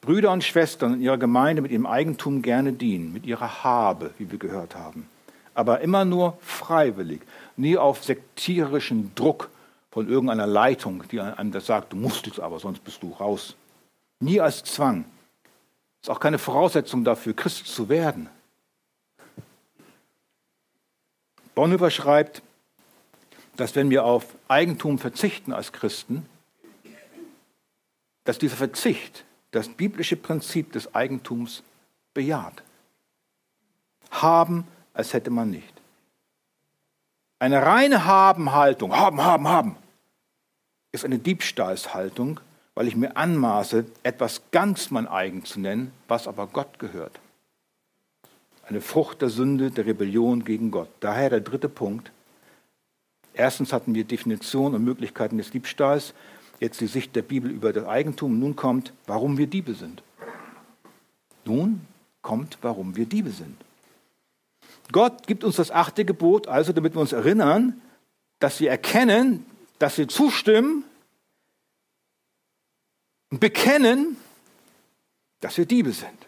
[0.00, 4.30] Brüder und Schwestern in ihrer Gemeinde mit ihrem Eigentum gerne dienen, mit ihrer Habe, wie
[4.30, 5.08] wir gehört haben.
[5.54, 7.20] aber immer nur freiwillig,
[7.56, 9.50] nie auf sektierischen Druck
[9.90, 13.56] von irgendeiner Leitung, die einem das sagt, du musst es aber, sonst bist du raus.
[14.20, 15.04] Nie als Zwang.
[16.00, 18.30] Ist auch keine Voraussetzung dafür, Christ zu werden.
[21.54, 22.42] Bonhoeffer schreibt,
[23.56, 26.24] dass wenn wir auf Eigentum verzichten als Christen,
[28.24, 31.62] dass dieser Verzicht das biblische Prinzip des Eigentums
[32.14, 32.62] bejaht.
[34.10, 35.74] Haben, als hätte man nicht.
[37.38, 39.76] Eine reine Haben-Haltung, haben, haben, haben,
[40.92, 42.40] ist eine Diebstahlshaltung,
[42.74, 47.18] weil ich mir anmaße, etwas ganz mein eigen zu nennen, was aber Gott gehört.
[48.66, 50.88] Eine Frucht der Sünde, der Rebellion gegen Gott.
[51.00, 52.12] Daher der dritte Punkt.
[53.32, 56.14] Erstens hatten wir Definition und Möglichkeiten des Diebstahls.
[56.60, 58.38] Jetzt die Sicht der Bibel über das Eigentum.
[58.38, 60.02] Nun kommt, warum wir Diebe sind.
[61.46, 61.80] Nun
[62.20, 63.56] kommt, warum wir Diebe sind.
[64.92, 67.80] Gott gibt uns das achte Gebot, also damit wir uns erinnern,
[68.40, 69.46] dass wir erkennen,
[69.78, 70.84] dass wir zustimmen
[73.30, 74.16] und bekennen,
[75.40, 76.26] dass wir Diebe sind.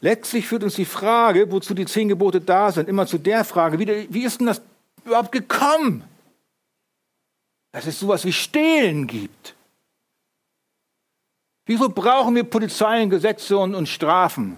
[0.00, 3.78] Letztlich führt uns die Frage, wozu die zehn Gebote da sind, immer zu der Frage,
[3.78, 4.62] wie, wie ist denn das
[5.04, 6.04] überhaupt gekommen,
[7.76, 9.54] dass es sowas wie Stehlen gibt?
[11.66, 14.56] Wieso brauchen wir Polizei und Gesetze und, und Strafen?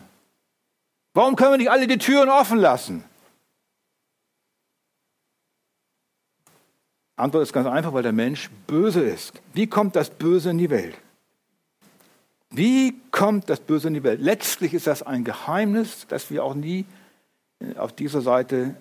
[1.15, 3.03] Warum können wir nicht alle die Türen offen lassen?
[7.17, 9.33] Antwort ist ganz einfach, weil der Mensch böse ist.
[9.53, 10.97] Wie kommt das Böse in die Welt?
[12.51, 14.21] Wie kommt das Böse in die Welt?
[14.21, 16.87] Letztlich ist das ein Geheimnis, das wir auch nie
[17.59, 18.77] äh, auf dieser Seite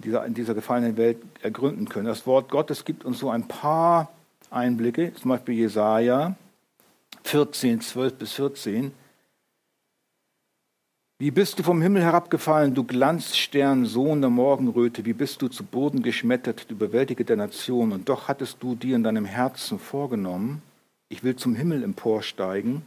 [0.00, 2.06] dieser, in dieser gefallenen Welt ergründen können.
[2.06, 4.10] Das Wort Gottes gibt uns so ein paar
[4.50, 6.34] Einblicke, zum Beispiel Jesaja
[7.24, 8.92] 14, 12 bis 14.
[11.18, 15.64] Wie bist du vom Himmel herabgefallen, du Glanzstern, Sohn der Morgenröte, wie bist du zu
[15.64, 20.62] Boden geschmettert, du Überwältige der Nation, und doch hattest du dir in deinem Herzen vorgenommen,
[21.10, 22.86] ich will zum Himmel emporsteigen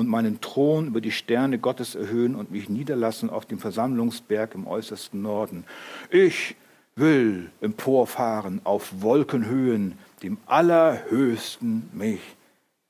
[0.00, 4.66] und meinen Thron über die Sterne Gottes erhöhen und mich niederlassen auf dem Versammlungsberg im
[4.66, 5.64] äußersten Norden.
[6.10, 6.56] Ich
[6.96, 12.20] will emporfahren auf Wolkenhöhen, dem Allerhöchsten mich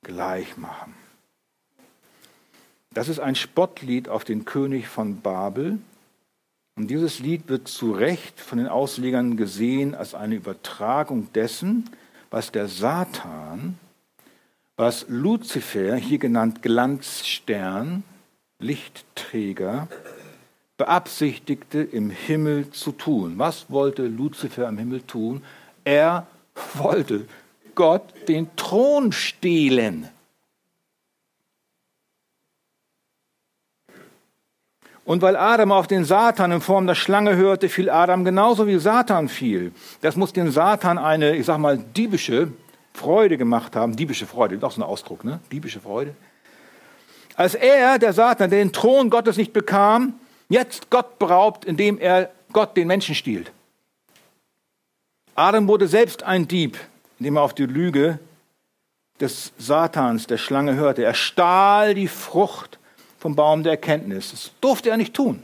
[0.02, 0.94] gleich machen.
[2.92, 5.78] Das ist ein Spottlied auf den König von Babel.
[6.76, 11.88] Und dieses Lied wird zu Recht von den Auslegern gesehen als eine Übertragung dessen,
[12.30, 13.78] was der Satan,
[14.80, 18.02] was Luzifer, hier genannt Glanzstern,
[18.60, 19.88] Lichtträger,
[20.78, 23.34] beabsichtigte im Himmel zu tun.
[23.36, 25.42] Was wollte Luzifer im Himmel tun?
[25.84, 26.26] Er
[26.74, 27.26] wollte
[27.74, 30.08] Gott den Thron stehlen.
[35.04, 38.78] Und weil Adam auf den Satan in Form der Schlange hörte, fiel Adam genauso wie
[38.78, 39.72] Satan fiel.
[40.00, 42.52] Das muss dem Satan eine, ich sag mal, diebische
[42.94, 43.96] Freude gemacht haben.
[43.96, 45.40] Diebische Freude, doch so ein Ausdruck, ne?
[45.50, 46.14] Diebische Freude.
[47.36, 50.14] Als er, der Satan, den Thron Gottes nicht bekam,
[50.48, 53.52] jetzt Gott beraubt, indem er Gott den Menschen stiehlt.
[55.34, 56.76] Adam wurde selbst ein Dieb,
[57.18, 58.18] indem er auf die Lüge
[59.20, 61.04] des Satans, der Schlange hörte.
[61.04, 62.78] Er stahl die Frucht
[63.18, 64.32] vom Baum der Erkenntnis.
[64.32, 65.42] Das durfte er nicht tun.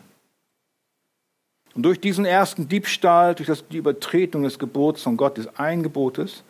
[1.74, 6.42] Und durch diesen ersten Diebstahl, durch das, die Übertretung des Gebots von Gott, des Eingebotes,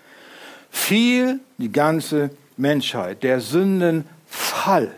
[0.76, 4.92] fiel die ganze Menschheit, der Sündenfall.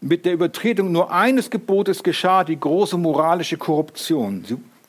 [0.00, 4.44] Mit der Übertretung nur eines Gebotes geschah die große moralische Korruption.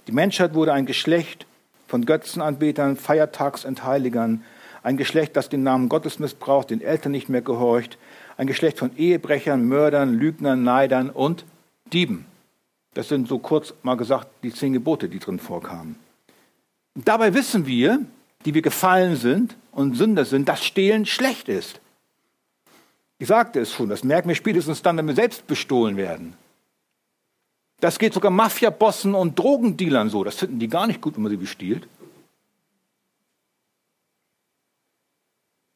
[0.07, 1.45] Die Menschheit wurde ein Geschlecht
[1.87, 4.45] von Götzenanbetern, Feiertagsentheiligern,
[4.83, 7.97] ein Geschlecht, das den Namen Gottes missbraucht, den Eltern nicht mehr gehorcht,
[8.37, 11.43] ein Geschlecht von Ehebrechern, Mördern, Lügnern, Neidern und
[11.91, 12.25] Dieben.
[12.93, 15.97] Das sind so kurz mal gesagt die zehn Gebote, die drin vorkamen.
[16.95, 18.05] Dabei wissen wir,
[18.45, 21.79] die wir gefallen sind und Sünder sind, dass Stehlen schlecht ist.
[23.17, 26.35] Ich sagte es schon, das merken wir spätestens dann, wenn wir selbst bestohlen werden.
[27.79, 30.23] Das geht sogar Mafiabossen und Drogendealern so.
[30.23, 31.87] Das finden die gar nicht gut, wenn man sie bestiehlt.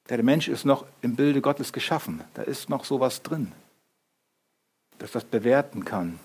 [0.09, 2.21] Der Mensch ist noch im Bilde Gottes geschaffen.
[2.35, 3.51] Da ist noch sowas drin,
[4.99, 6.19] das das bewerten kann.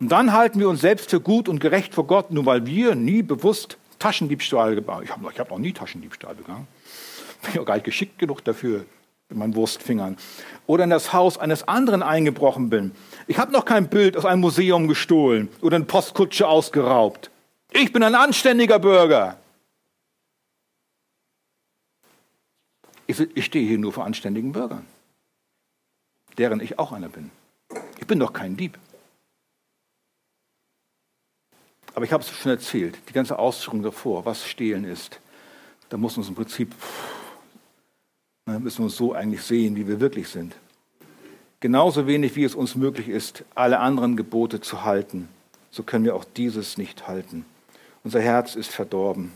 [0.00, 2.96] Und dann halten wir uns selbst für gut und gerecht vor Gott, nur weil wir
[2.96, 5.02] nie bewusst Taschendiebstahl begangen.
[5.02, 6.68] Ich habe hab noch nie Taschendiebstahl begangen.
[7.42, 8.84] Bin ja gar nicht geschickt genug dafür
[9.30, 10.18] mit meinen Wurstfingern.
[10.66, 12.92] Oder in das Haus eines anderen eingebrochen bin.
[13.28, 17.30] Ich habe noch kein Bild aus einem Museum gestohlen oder eine Postkutsche ausgeraubt.
[17.70, 19.38] Ich bin ein anständiger Bürger.
[23.06, 24.84] Ich, ich stehe hier nur vor anständigen Bürgern,
[26.36, 27.30] deren ich auch einer bin.
[27.98, 28.78] Ich bin doch kein Dieb.
[31.94, 35.20] Aber ich habe es schon erzählt, die ganze Ausführung davor, was Stehlen ist.
[35.88, 36.74] Da muss uns im Prinzip,
[38.46, 40.56] na, müssen wir uns so eigentlich sehen, wie wir wirklich sind.
[41.60, 45.28] Genauso wenig wie es uns möglich ist, alle anderen Gebote zu halten,
[45.70, 47.46] so können wir auch dieses nicht halten.
[48.02, 49.32] Unser Herz ist verdorben.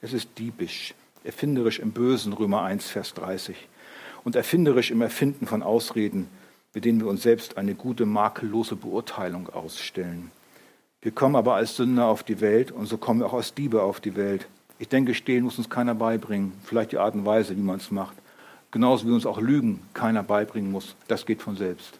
[0.00, 0.94] Es ist diebisch,
[1.24, 3.56] erfinderisch im Bösen, Römer 1, Vers 30,
[4.22, 6.28] und erfinderisch im Erfinden von Ausreden,
[6.74, 10.30] mit denen wir uns selbst eine gute, makellose Beurteilung ausstellen.
[11.02, 13.82] Wir kommen aber als Sünder auf die Welt und so kommen wir auch als Diebe
[13.82, 14.46] auf die Welt.
[14.78, 17.90] Ich denke, stehlen muss uns keiner beibringen, vielleicht die Art und Weise, wie man es
[17.90, 18.16] macht.
[18.70, 20.94] Genauso wie uns auch Lügen keiner beibringen muss.
[21.08, 21.98] Das geht von selbst.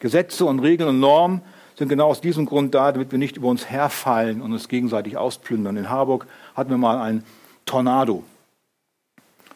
[0.00, 1.40] Gesetze und Regeln und Normen
[1.76, 5.16] sind genau aus diesem Grund da, damit wir nicht über uns herfallen und uns gegenseitig
[5.16, 5.78] ausplündern.
[5.78, 7.24] In Harburg hatten wir mal einen
[7.64, 8.22] Tornado.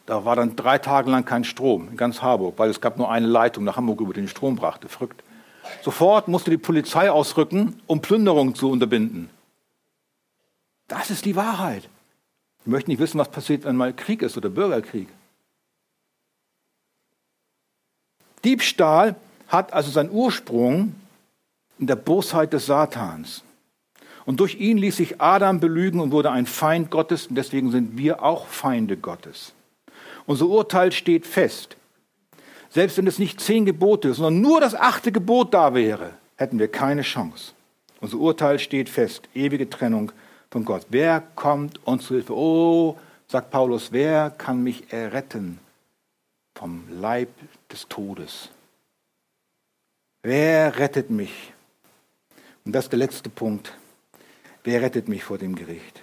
[0.06, 3.10] Da war dann drei Tage lang kein Strom in ganz Harburg, weil es gab nur
[3.10, 4.88] eine Leitung nach Hamburg, über den Strom brachte.
[4.88, 5.23] Verrückt.
[5.82, 9.30] Sofort musste die Polizei ausrücken, um Plünderungen zu unterbinden.
[10.88, 11.88] Das ist die Wahrheit.
[12.60, 15.08] Ich möchte nicht wissen, was passiert, wenn mal Krieg ist oder Bürgerkrieg.
[18.44, 19.16] Diebstahl
[19.48, 20.94] hat also seinen Ursprung
[21.78, 23.42] in der Bosheit des Satans.
[24.26, 27.26] Und durch ihn ließ sich Adam belügen und wurde ein Feind Gottes.
[27.26, 29.52] Und deswegen sind wir auch Feinde Gottes.
[30.26, 31.76] Unser Urteil steht fest.
[32.74, 36.66] Selbst wenn es nicht zehn Gebote, sondern nur das achte Gebot da wäre, hätten wir
[36.66, 37.52] keine Chance.
[38.00, 39.28] Unser Urteil steht fest.
[39.32, 40.10] Ewige Trennung
[40.50, 40.84] von Gott.
[40.88, 42.36] Wer kommt uns zu Hilfe?
[42.36, 42.98] Oh,
[43.28, 45.60] sagt Paulus, wer kann mich erretten
[46.56, 47.28] vom Leib
[47.70, 48.50] des Todes?
[50.24, 51.52] Wer rettet mich?
[52.64, 53.72] Und das ist der letzte Punkt.
[54.64, 56.02] Wer rettet mich vor dem Gericht?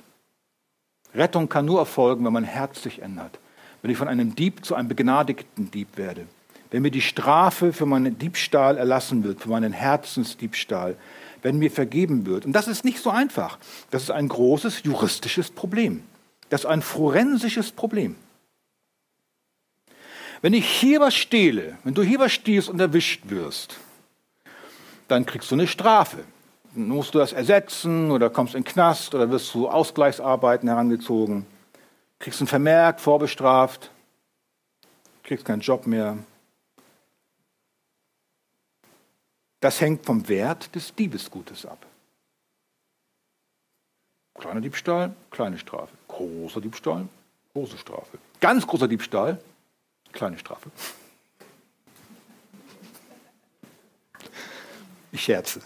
[1.14, 3.40] Rettung kann nur erfolgen, wenn mein Herz sich ändert.
[3.82, 6.28] Wenn ich von einem Dieb zu einem begnadigten Dieb werde.
[6.72, 10.96] Wenn mir die Strafe für meinen Diebstahl erlassen wird, für meinen Herzensdiebstahl.
[11.44, 12.46] Wenn mir vergeben wird.
[12.46, 13.58] Und das ist nicht so einfach.
[13.90, 16.04] Das ist ein großes juristisches Problem.
[16.50, 18.16] Das ist ein forensisches Problem.
[20.42, 23.78] Wenn ich hier was stehle, wenn du hier was stiehlst und erwischt wirst,
[25.08, 26.24] dann kriegst du eine Strafe
[26.74, 31.46] musst du das ersetzen oder kommst in den Knast oder wirst zu Ausgleichsarbeiten herangezogen,
[32.20, 33.92] kriegst einen Vermerk, vorbestraft,
[35.24, 36.18] kriegst keinen Job mehr.
[39.62, 41.86] Das hängt vom Wert des Diebesgutes ab.
[44.34, 45.94] Kleiner Diebstahl, kleine Strafe.
[46.08, 47.08] Großer Diebstahl,
[47.54, 48.18] große Strafe.
[48.40, 49.40] Ganz großer Diebstahl,
[50.12, 50.72] kleine Strafe.
[55.12, 55.62] Ich scherze.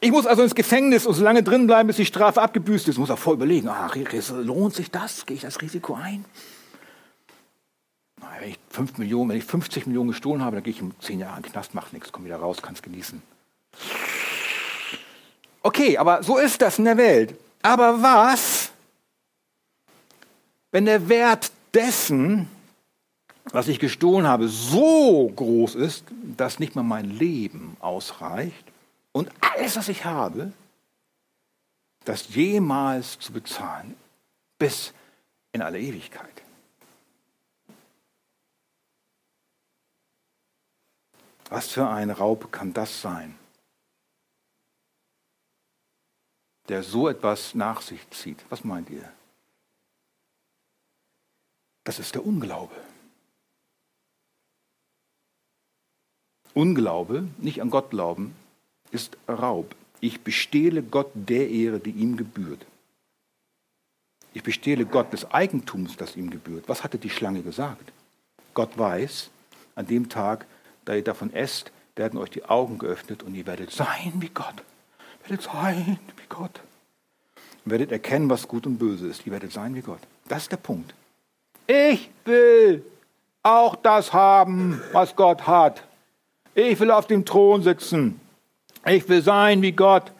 [0.00, 2.94] Ich muss also ins Gefängnis und so lange drin bleiben, bis die Strafe abgebüßt ist.
[2.94, 3.94] Ich muss auch voll überlegen, ach,
[4.30, 5.24] lohnt sich das?
[5.24, 6.24] Gehe ich das Risiko ein?
[8.42, 11.20] Wenn ich 5 Millionen, wenn ich 50 Millionen gestohlen habe, dann gehe ich in 10
[11.20, 13.22] Jahre in den Knast, mache nichts, komme wieder raus, kann es genießen.
[15.62, 17.38] Okay, aber so ist das in der Welt.
[17.62, 18.72] Aber was,
[20.72, 22.48] wenn der Wert dessen,
[23.52, 26.04] was ich gestohlen habe, so groß ist,
[26.36, 28.64] dass nicht mal mein Leben ausreicht
[29.12, 30.50] und alles, was ich habe,
[32.04, 33.94] das jemals zu bezahlen,
[34.58, 34.92] bis
[35.52, 36.41] in alle Ewigkeit.
[41.52, 43.38] Was für ein Raub kann das sein,
[46.68, 48.42] der so etwas nach sich zieht?
[48.48, 49.12] Was meint ihr?
[51.84, 52.74] Das ist der Unglaube.
[56.54, 58.34] Unglaube, nicht an Gott glauben,
[58.90, 59.74] ist Raub.
[60.00, 62.64] Ich bestehle Gott der Ehre, die ihm gebührt.
[64.32, 66.66] Ich bestehle Gott des Eigentums, das ihm gebührt.
[66.70, 67.92] Was hatte die Schlange gesagt?
[68.54, 69.28] Gott weiß,
[69.74, 70.46] an dem Tag,
[70.84, 74.54] da ihr davon esst, werden euch die Augen geöffnet und ihr werdet sein wie Gott.
[75.24, 76.60] Ihr werdet sein wie Gott.
[77.64, 79.26] Ihr werdet erkennen, was gut und böse ist.
[79.26, 80.00] Ihr werdet sein wie Gott.
[80.28, 80.94] Das ist der Punkt.
[81.66, 82.84] Ich will
[83.42, 85.84] auch das haben, was Gott hat.
[86.54, 88.20] Ich will auf dem Thron sitzen.
[88.86, 90.12] Ich will sein wie Gott.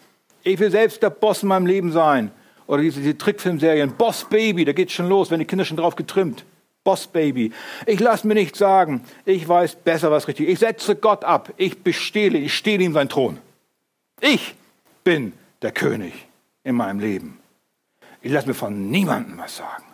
[0.44, 2.30] Ich will selbst der Boss in meinem Leben sein.
[2.66, 3.92] Oder diese, diese Trickfilmserien.
[3.96, 6.44] Boss Baby, da geht's schon los, wenn die Kinder schon drauf getrimmt.
[6.84, 7.52] Boss Baby.
[7.86, 9.04] Ich lasse mir nichts sagen.
[9.24, 10.54] Ich weiß besser, was richtig ist.
[10.54, 11.52] Ich setze Gott ab.
[11.56, 13.38] Ich bestehle, ich stehle ihm seinen Thron.
[14.20, 14.54] Ich
[15.04, 16.12] bin der König
[16.64, 17.38] in meinem Leben.
[18.20, 19.84] Ich lasse mir von niemandem was sagen.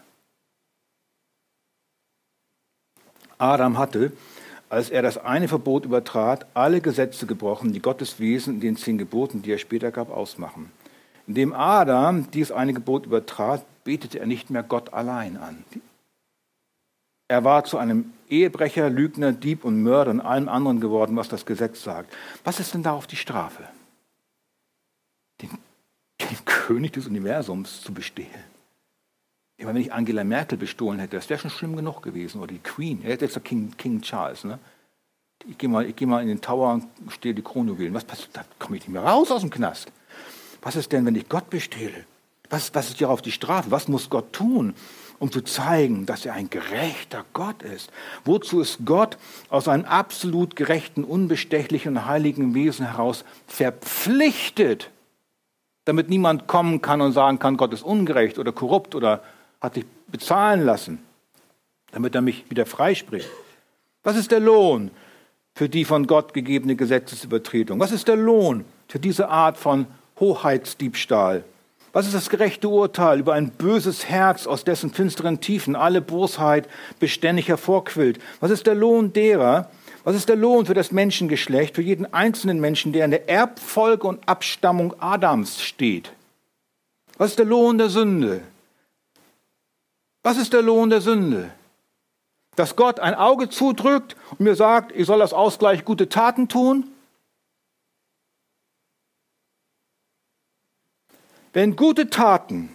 [3.39, 4.13] Adam hatte
[4.71, 8.99] als er das eine Verbot übertrat, alle Gesetze gebrochen, die Gottes Wesen in den zehn
[8.99, 10.71] Geboten, die er später gab, ausmachen.
[11.27, 15.65] Indem Adam dies eine Gebot übertrat, betete er nicht mehr Gott allein an.
[17.29, 21.45] Er war zu einem Ehebrecher, Lügner, Dieb und Mörder und allem anderen geworden, was das
[21.45, 22.13] Gesetz sagt.
[22.45, 23.65] Was ist denn darauf die Strafe?
[25.43, 25.51] Den,
[26.21, 28.45] den König des Universums zu bestehlen.
[29.59, 32.41] Ich meine, wenn ich Angela Merkel bestohlen hätte, das wäre schon schlimm genug gewesen.
[32.41, 34.45] Oder die Queen, er jetzt der King, King Charles.
[34.45, 34.59] Ne?
[35.47, 37.93] Ich gehe mal, geh mal in den Tower und stehle die Kronjuwelen.
[37.93, 38.31] Was passiert?
[38.33, 39.93] Da komme ich nicht mehr raus aus dem Knast.
[40.63, 42.05] Was ist denn, wenn ich Gott bestehle?
[42.51, 43.71] Was, was ist darauf die Strafe?
[43.71, 44.75] Was muss Gott tun,
[45.19, 47.91] um zu zeigen, dass er ein gerechter Gott ist?
[48.25, 54.91] Wozu ist Gott aus einem absolut gerechten, unbestechlichen und heiligen Wesen heraus verpflichtet,
[55.85, 59.23] damit niemand kommen kann und sagen kann, Gott ist ungerecht oder korrupt oder
[59.61, 61.03] hat sich bezahlen lassen,
[61.93, 63.29] damit er mich wieder freispricht.
[64.03, 64.91] Was ist der Lohn
[65.55, 67.81] für die von Gott gegebene Gesetzesübertretung?
[67.81, 69.87] Was ist der Lohn für diese Art von
[70.21, 71.45] Hoheitsdiebstahl?
[71.93, 76.69] Was ist das gerechte Urteil über ein böses Herz, aus dessen finsteren Tiefen alle Bosheit
[77.01, 78.21] beständig hervorquillt?
[78.41, 79.71] Was ist der Lohn derer?
[80.05, 84.07] Was ist der Lohn für das Menschengeschlecht, für jeden einzelnen Menschen, der in der Erbfolge
[84.07, 86.13] und Abstammung Adams steht?
[87.17, 88.43] Was ist der Lohn der Sünde?
[90.23, 91.51] Was ist der Lohn der Sünde?
[92.55, 96.85] Dass Gott ein Auge zudrückt und mir sagt, ich soll das Ausgleich gute Taten tun?
[101.53, 102.71] Wenn gute Taten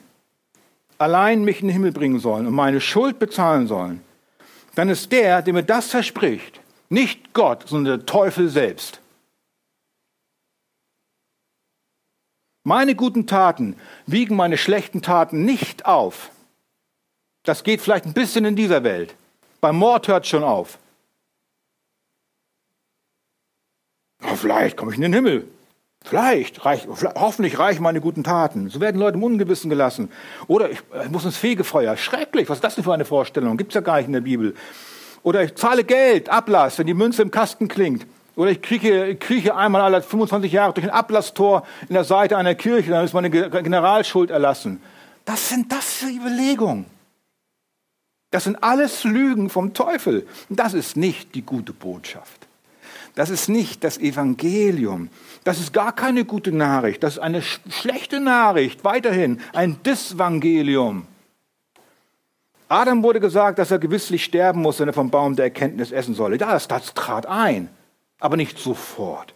[0.97, 4.01] allein mich in den Himmel bringen sollen und meine Schuld bezahlen sollen,
[4.75, 6.59] dann ist der, der mir das verspricht,
[6.89, 8.99] nicht Gott, sondern der Teufel selbst.
[12.63, 16.31] Meine guten Taten wiegen meine schlechten Taten nicht auf.
[17.43, 19.15] Das geht vielleicht ein bisschen in dieser Welt.
[19.59, 20.79] Beim Mord hört schon auf.
[24.21, 25.47] Aber vielleicht komme ich in den Himmel.
[26.03, 26.85] Vielleicht, reich,
[27.15, 28.69] hoffentlich reichen meine guten Taten.
[28.69, 30.11] So werden Leute im Ungewissen gelassen.
[30.47, 31.95] Oder ich, ich muss ins Fegefeuer.
[31.95, 33.55] Schrecklich, was ist das denn für eine Vorstellung?
[33.55, 34.53] Gibt es ja gar nicht in der Bibel.
[35.23, 38.05] Oder ich zahle Geld, Ablass, wenn die Münze im Kasten klingt.
[38.35, 42.55] Oder ich krieche, krieche einmal alle 25 Jahre durch ein Ablasstor in der Seite einer
[42.55, 44.81] Kirche, dann ist meine Generalschuld erlassen.
[45.23, 46.85] Das sind das für Überlegungen.
[48.31, 50.27] Das sind alles Lügen vom Teufel.
[50.49, 52.47] Das ist nicht die gute Botschaft.
[53.15, 55.09] Das ist nicht das Evangelium.
[55.43, 57.03] Das ist gar keine gute Nachricht.
[57.03, 58.83] Das ist eine sch schlechte Nachricht.
[58.83, 61.05] Weiterhin ein Disvangelium.
[62.69, 66.15] Adam wurde gesagt, dass er gewisslich sterben muss, wenn er vom Baum der Erkenntnis essen
[66.15, 66.39] solle.
[66.39, 67.69] Das, das trat ein,
[68.19, 69.33] aber nicht sofort.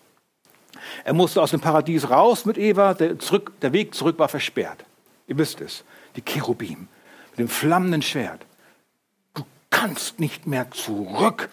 [1.04, 2.96] Er musste aus dem Paradies raus mit Eva.
[2.96, 4.86] Der, zurück, der Weg zurück war versperrt.
[5.28, 5.84] Ihr wisst es.
[6.16, 6.88] Die Cherubim
[7.32, 8.48] mit dem flammenden Schwert
[9.70, 11.50] kannst nicht mehr zurück.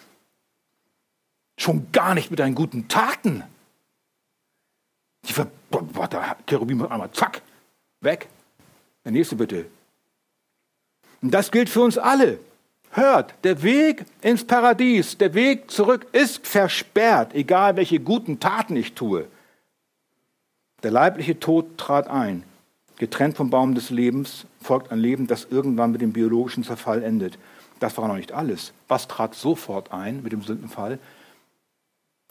[1.56, 3.44] Schon gar nicht mit deinen guten Taten.
[5.26, 5.48] Die Ver
[6.10, 7.42] der Cherubim einmal zack,
[8.00, 8.28] weg.
[9.04, 9.66] Der nächste bitte.
[11.22, 12.38] Und das gilt für uns alle.
[12.90, 18.92] Hört, der Weg ins Paradies, der Weg zurück ist versperrt, egal welche guten Taten ich
[18.94, 19.26] tue.
[20.84, 22.44] Der leibliche Tod trat ein.
[22.98, 27.36] Getrennt vom Baum des Lebens folgt ein Leben, das irgendwann mit dem biologischen Zerfall endet.
[27.80, 28.72] Das war noch nicht alles.
[28.86, 31.00] Was trat sofort ein mit dem Sündenfall?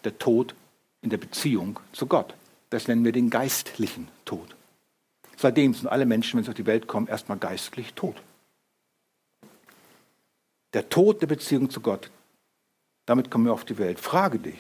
[0.04, 0.56] Der Tod
[1.02, 2.34] in der Beziehung zu Gott.
[2.70, 4.56] Das nennen wir den geistlichen Tod.
[5.38, 8.16] Seitdem sind alle Menschen, wenn sie auf die Welt kommen, erstmal geistlich tot.
[10.74, 12.10] Der Tod der Beziehung zu Gott.
[13.06, 14.00] Damit kommen wir auf die Welt.
[14.00, 14.60] Frage dich,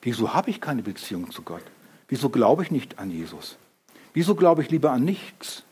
[0.00, 1.64] wieso habe ich keine Beziehung zu Gott?
[2.08, 3.56] Wieso glaube ich nicht an Jesus?
[4.14, 5.64] Wieso glaube ich lieber an nichts?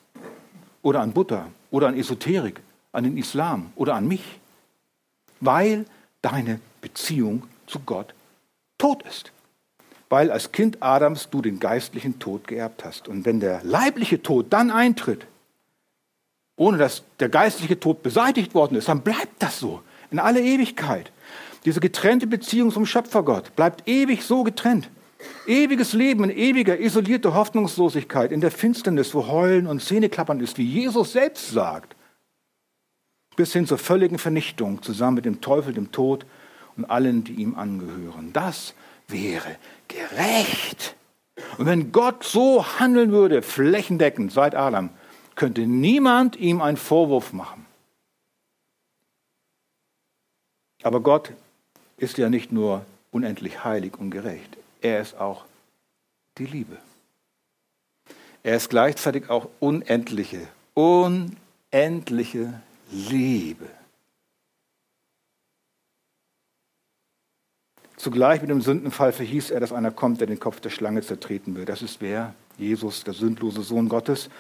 [0.83, 1.51] Oder an Butter?
[1.71, 2.61] Oder an Esoterik?
[2.93, 4.39] an den Islam oder an mich,
[5.41, 5.87] weil
[6.23, 8.15] deine Beziehung zu Gott
[8.81, 9.33] tot ist.
[10.09, 13.07] Weil als Kind Adams du den geistlichen Tod geerbt hast.
[13.07, 15.27] Und wenn der leibliche Tod dann eintritt,
[16.57, 21.13] ohne dass der geistliche Tod beseitigt worden ist, dann bleibt das so in alle Ewigkeit.
[21.65, 24.91] Diese getrennte Beziehung zum Schöpfergott bleibt ewig so getrennt.
[25.47, 30.65] Ewiges Leben in ewiger, isolierter Hoffnungslosigkeit, in der Finsternis, wo Heulen und Zähneklappern ist, wie
[30.65, 31.95] Jesus selbst sagt
[33.41, 36.27] bis hin zur völligen Vernichtung zusammen mit dem Teufel, dem Tod
[36.81, 38.33] und allen, die ihm angehören.
[38.33, 38.75] Das
[39.09, 39.57] wäre
[39.89, 40.95] gerecht.
[41.59, 44.91] Und wenn Gott so handeln würde, flächendeckend seit Adam,
[45.35, 47.67] könnte niemand ihm einen Vorwurf machen.
[50.83, 51.33] Aber Gott
[51.97, 55.45] ist ja nicht nur unendlich heilig und gerecht, er ist auch
[56.39, 56.79] die Liebe.
[58.43, 62.61] Er ist gleichzeitig auch unendliche, unendliche
[62.91, 63.69] Liebe.
[68.01, 71.55] Zugleich mit dem Sündenfall verhieß er, dass einer kommt, der den Kopf der Schlange zertreten
[71.55, 71.67] will.
[71.67, 72.35] Das ist wer?
[72.57, 74.31] Jesus, der sündlose Sohn Gottes,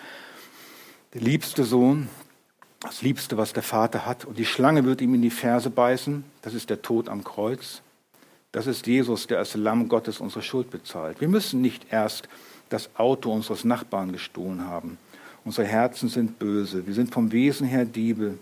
[1.13, 2.09] der liebste Sohn.
[2.81, 4.25] das Liebste, was der Vater hat.
[4.25, 6.25] Und die Schlange wird ihm in die Ferse beißen.
[6.41, 7.83] Das ist der Tod am Kreuz.
[8.51, 11.21] Das ist Jesus, der als Lamm Gottes unsere Schuld bezahlt.
[11.21, 12.31] Wir müssen nicht erst
[12.71, 14.97] das Auto unseres Nachbarn gestohlen haben.
[15.45, 16.87] Unsere Herzen sind böse.
[16.87, 18.39] Wir sind vom Wesen her Diebe.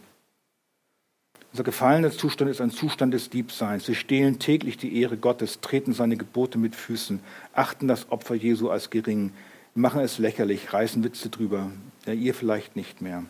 [1.58, 3.88] Unser gefallener Zustand ist ein Zustand des Diebseins.
[3.88, 7.18] Wir stehlen täglich die Ehre Gottes, treten seine Gebote mit Füßen,
[7.52, 9.32] achten das Opfer Jesu als gering,
[9.74, 11.72] machen es lächerlich, reißen Witze drüber.
[12.06, 13.24] Ja, ihr vielleicht nicht mehr.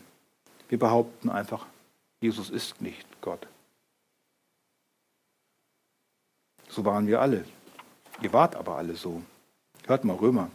[0.68, 1.64] Wir behaupten einfach,
[2.20, 3.46] Jesus ist nicht Gott.
[6.68, 7.46] So waren wir alle.
[8.20, 9.22] Ihr wart aber alle so.
[9.86, 10.50] Hört mal Römer.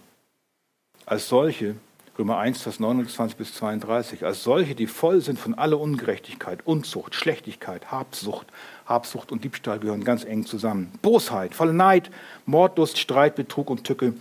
[1.07, 1.75] Als solche,
[2.15, 7.15] Römer 1, Vers 29 bis 32, als solche, die voll sind von aller Ungerechtigkeit, Unzucht,
[7.15, 8.45] Schlechtigkeit, Habsucht,
[8.85, 10.91] Habsucht und Diebstahl gehören ganz eng zusammen.
[11.01, 12.11] Bosheit, voller Neid,
[12.45, 14.13] Mordlust, Streit, Betrug und Tücke.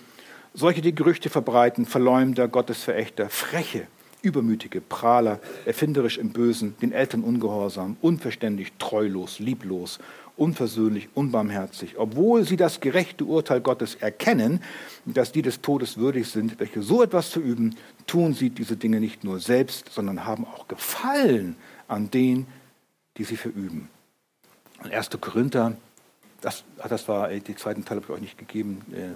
[0.55, 3.87] Solche, die Gerüchte verbreiten, Verleumder, Gottesverächter, Freche,
[4.23, 9.99] Übermütige, Prahler, erfinderisch im Bösen, den Eltern ungehorsam, unverständig, treulos, lieblos,
[10.37, 14.63] unversöhnlich, unbarmherzig, obwohl sie das gerechte Urteil Gottes erkennen,
[15.05, 17.77] dass die des Todes würdig sind, welche so etwas verüben,
[18.07, 21.57] tun sie diese Dinge nicht nur selbst, sondern haben auch Gefallen
[21.89, 22.47] an denen,
[23.17, 23.89] die sie verüben.
[24.83, 25.11] Und 1.
[25.21, 25.77] Korinther,
[26.41, 28.83] das, das war, die zweiten Teil habe ich euch nicht gegeben.
[28.93, 29.13] Äh,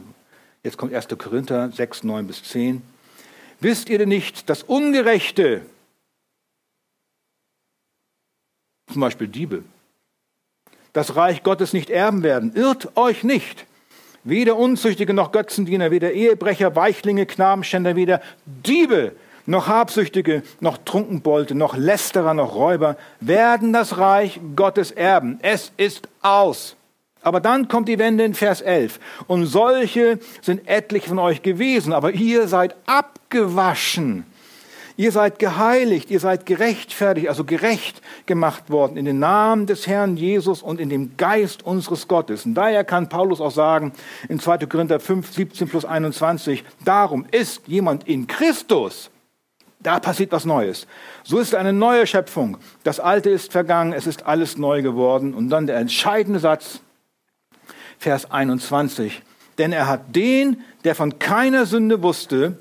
[0.63, 1.09] jetzt kommt 1.
[1.19, 2.83] Korinther 6, 9 bis 10.
[3.61, 5.63] Wisst ihr denn nicht, dass Ungerechte,
[8.93, 9.65] zum Beispiel Diebe,
[10.97, 12.53] das Reich Gottes nicht erben werden?
[12.55, 13.67] Irrt euch nicht.
[14.25, 19.13] Weder Unzüchtige noch Götzendiener, weder Ehebrecher, Weichlinge, Knabenschänder, weder Diebe
[19.45, 25.39] noch Habsüchtige, noch Trunkenbolte, noch Lästerer, noch Räuber werden das Reich Gottes erben.
[25.43, 26.77] Es ist aus.
[27.23, 28.99] Aber dann kommt die Wende in Vers 11.
[29.27, 34.25] Und solche sind etliche von euch gewesen, aber ihr seid abgewaschen.
[34.99, 40.17] Ihr seid geheiligt, ihr seid gerechtfertigt, also gerecht gemacht worden in den Namen des Herrn
[40.17, 42.47] Jesus und in dem Geist unseres Gottes.
[42.47, 43.93] Und daher kann Paulus auch sagen
[44.31, 44.59] in 2.
[44.67, 49.11] Korinther 5, 17 plus 21, darum ist jemand in Christus,
[49.81, 50.87] da passiert was Neues.
[51.25, 52.57] So ist eine neue Schöpfung.
[52.83, 55.35] Das Alte ist vergangen, es ist alles neu geworden.
[55.35, 56.81] Und dann der entscheidende Satz,
[57.99, 59.23] Vers 21.
[59.59, 62.59] Denn er hat den, der von keiner Sünde wusste,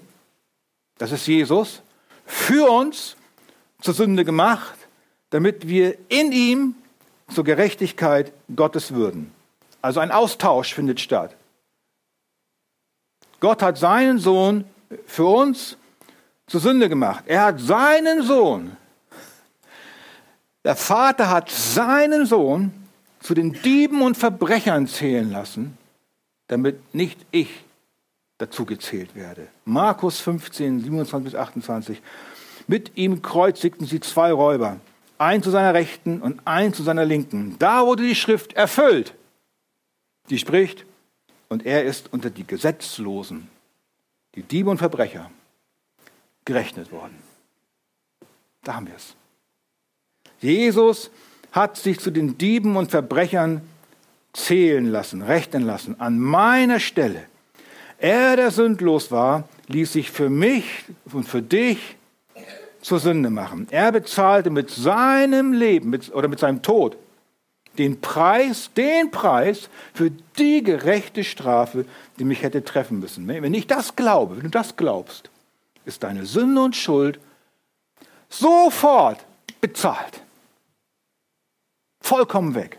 [0.97, 1.81] das ist Jesus,
[2.25, 3.15] für uns
[3.81, 4.77] zur Sünde gemacht,
[5.29, 6.75] damit wir in ihm
[7.33, 9.31] zur Gerechtigkeit Gottes würden.
[9.81, 11.35] Also ein Austausch findet statt.
[13.39, 14.65] Gott hat seinen Sohn
[15.05, 15.77] für uns
[16.47, 17.25] zur Sünde gemacht.
[17.27, 18.75] Er hat seinen Sohn,
[20.63, 22.71] der Vater hat seinen Sohn
[23.19, 25.77] zu den Dieben und Verbrechern zählen lassen,
[26.47, 27.63] damit nicht ich
[28.37, 29.47] dazu gezählt werde.
[29.65, 32.01] Markus 15, 27 bis 28.
[32.67, 34.79] Mit ihm kreuzigten sie zwei Räuber,
[35.17, 37.55] ein zu seiner Rechten und ein zu seiner Linken.
[37.59, 39.13] Da wurde die Schrift erfüllt,
[40.29, 40.85] die spricht,
[41.47, 43.47] und er ist unter die Gesetzlosen,
[44.33, 45.29] die Diebe und Verbrecher,
[46.43, 47.15] gerechnet worden.
[48.63, 49.15] Da haben wir es.
[50.41, 51.11] Jesus
[51.51, 53.61] hat sich zu den Dieben und Verbrechern
[54.33, 57.27] zählen lassen, rechnen lassen, an meiner Stelle.
[58.05, 61.95] Er, der sündlos war, ließ sich für mich und für dich
[62.79, 63.65] zur Sünde machen.
[63.71, 66.97] Er bezahlte mit seinem Leben mit, oder mit seinem Tod
[67.79, 71.85] den Preis, den Preis für die gerechte Strafe,
[72.19, 73.27] die mich hätte treffen müssen.
[73.27, 75.31] Wenn ich das glaube, wenn du das glaubst,
[75.83, 77.19] ist deine Sünde und Schuld
[78.29, 79.25] sofort
[79.61, 80.21] bezahlt
[82.01, 82.77] vollkommen weg.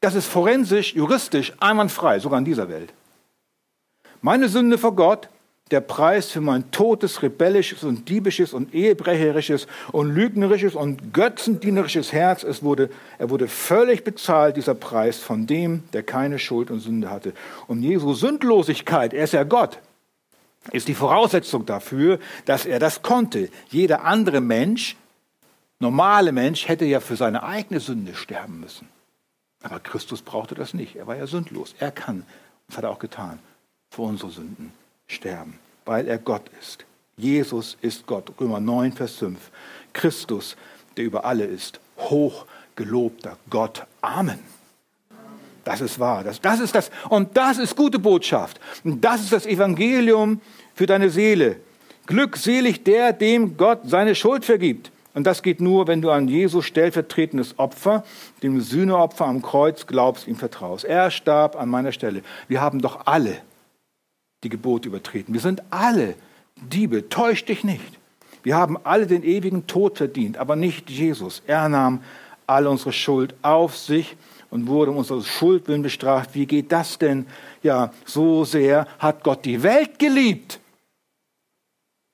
[0.00, 2.94] Das ist forensisch, juristisch einwandfrei, sogar in dieser Welt.
[4.24, 5.28] Meine Sünde vor Gott,
[5.72, 12.44] der Preis für mein totes, rebellisches und diebisches und ehebrecherisches und lügnerisches und götzendienerisches Herz,
[12.44, 17.10] es wurde, er wurde völlig bezahlt, dieser Preis von dem, der keine Schuld und Sünde
[17.10, 17.32] hatte.
[17.66, 19.80] Und Jesu Sündlosigkeit, er ist ja Gott,
[20.70, 23.48] ist die Voraussetzung dafür, dass er das konnte.
[23.70, 24.96] Jeder andere Mensch
[25.80, 28.88] normale Mensch hätte ja für seine eigene Sünde sterben müssen.
[29.64, 30.94] Aber Christus brauchte das nicht.
[30.94, 31.74] Er war ja sündlos.
[31.80, 32.24] Er kann,
[32.68, 33.40] das hat er auch getan,
[33.92, 34.72] für unsere Sünden
[35.06, 36.84] sterben, weil er Gott ist.
[37.18, 38.32] Jesus ist Gott.
[38.40, 39.38] Römer 9, Vers 5.
[39.92, 40.56] Christus,
[40.96, 41.78] der über alle ist.
[41.98, 43.86] Hoch gelobter Gott.
[44.00, 44.38] Amen.
[45.62, 46.24] Das ist wahr.
[46.24, 46.90] Das, das ist das.
[47.10, 48.58] Und das ist gute Botschaft.
[48.82, 50.40] Und das ist das Evangelium
[50.74, 51.56] für deine Seele.
[52.06, 54.90] Glückselig der, dem Gott seine Schuld vergibt.
[55.14, 58.04] Und das geht nur, wenn du an Jesus stellvertretendes Opfer,
[58.42, 60.86] dem Sühneopfer am Kreuz, glaubst, ihm vertraust.
[60.86, 62.22] Er starb an meiner Stelle.
[62.48, 63.42] Wir haben doch alle
[64.42, 65.34] die Gebote übertreten.
[65.34, 66.14] Wir sind alle
[66.56, 67.08] Diebe.
[67.08, 67.98] Täusch dich nicht.
[68.42, 71.42] Wir haben alle den ewigen Tod verdient, aber nicht Jesus.
[71.46, 72.02] Er nahm
[72.46, 74.16] all unsere Schuld auf sich
[74.50, 76.34] und wurde um unsere Schuldwillen bestraft.
[76.34, 77.26] Wie geht das denn?
[77.62, 80.60] Ja, so sehr hat Gott die Welt geliebt.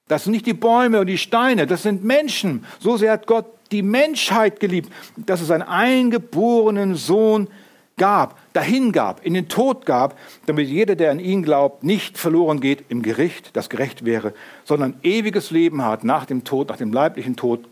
[0.07, 2.65] Das sind nicht die Bäume und die Steine, das sind Menschen.
[2.81, 7.49] So sehr hat Gott die Menschheit geliebt, dass es einen eingeborenen Sohn
[7.97, 12.61] gab, dahin gab, in den Tod gab, damit jeder, der an ihn glaubt, nicht verloren
[12.61, 14.35] geht im Gericht, das gerecht wäre,
[14.65, 17.69] sondern ewiges Leben hat nach dem Tod, nach dem leiblichen Tod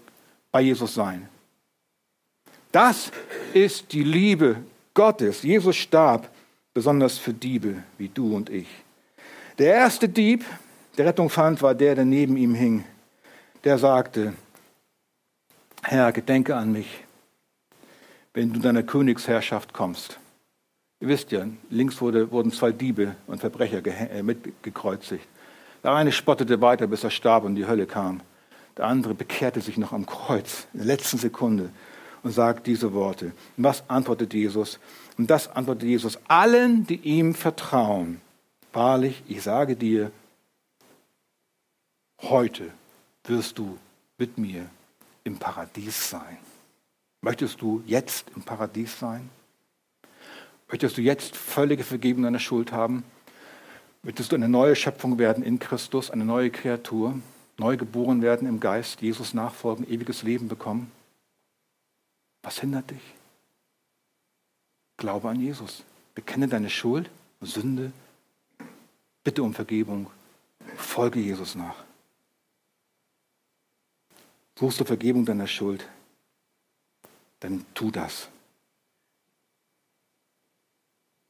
[0.53, 1.29] bei Jesus sein.
[2.71, 3.11] Das
[3.53, 4.59] ist die Liebe
[4.95, 5.43] Gottes.
[5.43, 6.31] Jesus starb
[6.73, 8.69] besonders für Diebe wie du und ich.
[9.59, 10.45] Der erste Dieb,
[10.97, 12.85] der Rettung fand, war der, der neben ihm hing.
[13.65, 14.35] Der sagte,
[15.83, 17.03] Herr, gedenke an mich,
[18.35, 20.21] wenn du deiner Königsherrschaft kommst.
[21.01, 25.27] Ihr wisst ja, links wurde, wurden zwei Diebe und Verbrecher äh, mitgekreuzigt.
[25.83, 28.23] Der eine spottete weiter, bis er starb und die Hölle kam.
[28.77, 31.71] Der andere bekehrte sich noch am Kreuz in der letzten Sekunde
[32.23, 33.27] und sagt diese Worte.
[33.57, 34.79] Und was antwortet Jesus?
[35.19, 38.21] Und das antwortet Jesus allen, die ihm vertrauen.
[38.73, 40.11] Wahrlich, ich sage dir,
[42.23, 42.71] heute
[43.25, 43.79] wirst du
[44.19, 44.69] mit mir
[45.25, 46.39] im Paradies sein.
[47.23, 49.31] Möchtest du jetzt im Paradies sein?
[50.69, 53.05] Möchtest du jetzt völlige Vergebung deiner Schuld haben?
[54.03, 57.19] Möchtest du eine neue Schöpfung werden in Christus, eine neue Kreatur,
[57.59, 60.91] neu geboren werden im Geist, Jesus nachfolgen, ewiges Leben bekommen?
[62.43, 63.03] Was hindert dich?
[64.97, 65.83] Glaube an Jesus.
[66.15, 67.11] Bekenne deine Schuld,
[67.41, 67.93] Sünde,
[69.23, 70.09] bitte um Vergebung,
[70.77, 71.85] folge Jesus nach.
[74.59, 75.87] Suchst du Vergebung deiner Schuld,
[77.41, 78.29] dann tu das.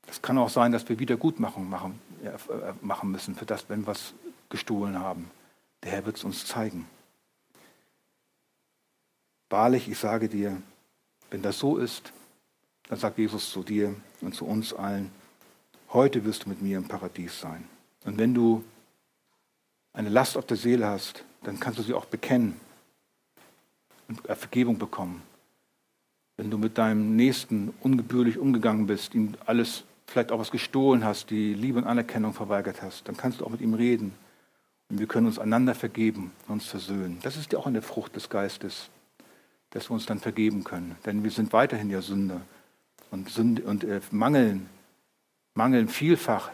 [0.06, 2.30] Es kann auch sein, dass wir Wiedergutmachung machen, äh,
[2.80, 4.14] machen müssen für das, wenn wir was
[4.48, 5.30] gestohlen haben.
[5.82, 6.88] Der Herr wird es uns zeigen.
[9.50, 10.60] Wahrlich, ich sage dir,
[11.30, 12.12] wenn das so ist,
[12.88, 15.10] dann sagt Jesus zu dir und zu uns allen,
[15.92, 17.68] heute wirst du mit mir im Paradies sein.
[18.04, 18.64] Und wenn du
[19.92, 22.60] eine Last auf der Seele hast, dann kannst du sie auch bekennen
[24.08, 25.22] und Vergebung bekommen.
[26.36, 31.30] Wenn du mit deinem Nächsten ungebührlich umgegangen bist, ihm alles, vielleicht auch was gestohlen hast,
[31.30, 34.14] die Liebe und Anerkennung verweigert hast, dann kannst du auch mit ihm reden.
[34.88, 37.18] Und wir können uns einander vergeben, uns versöhnen.
[37.22, 38.88] Das ist ja auch eine Frucht des Geistes,
[39.70, 40.96] dass wir uns dann vergeben können.
[41.04, 42.40] Denn wir sind weiterhin ja Sünder
[43.10, 44.68] und, Sünde, und äh, mangeln,
[45.54, 46.50] mangeln vielfach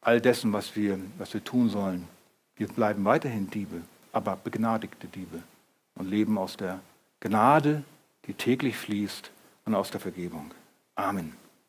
[0.00, 2.06] all dessen, was wir, was wir tun sollen.
[2.54, 3.82] Wir bleiben weiterhin Diebe,
[4.12, 5.42] aber begnadigte Diebe
[5.96, 6.80] und leben aus der
[7.20, 7.82] Gnade,
[8.26, 9.30] die täglich fließt
[9.64, 10.52] und aus der Vergebung.
[10.94, 11.45] Amen.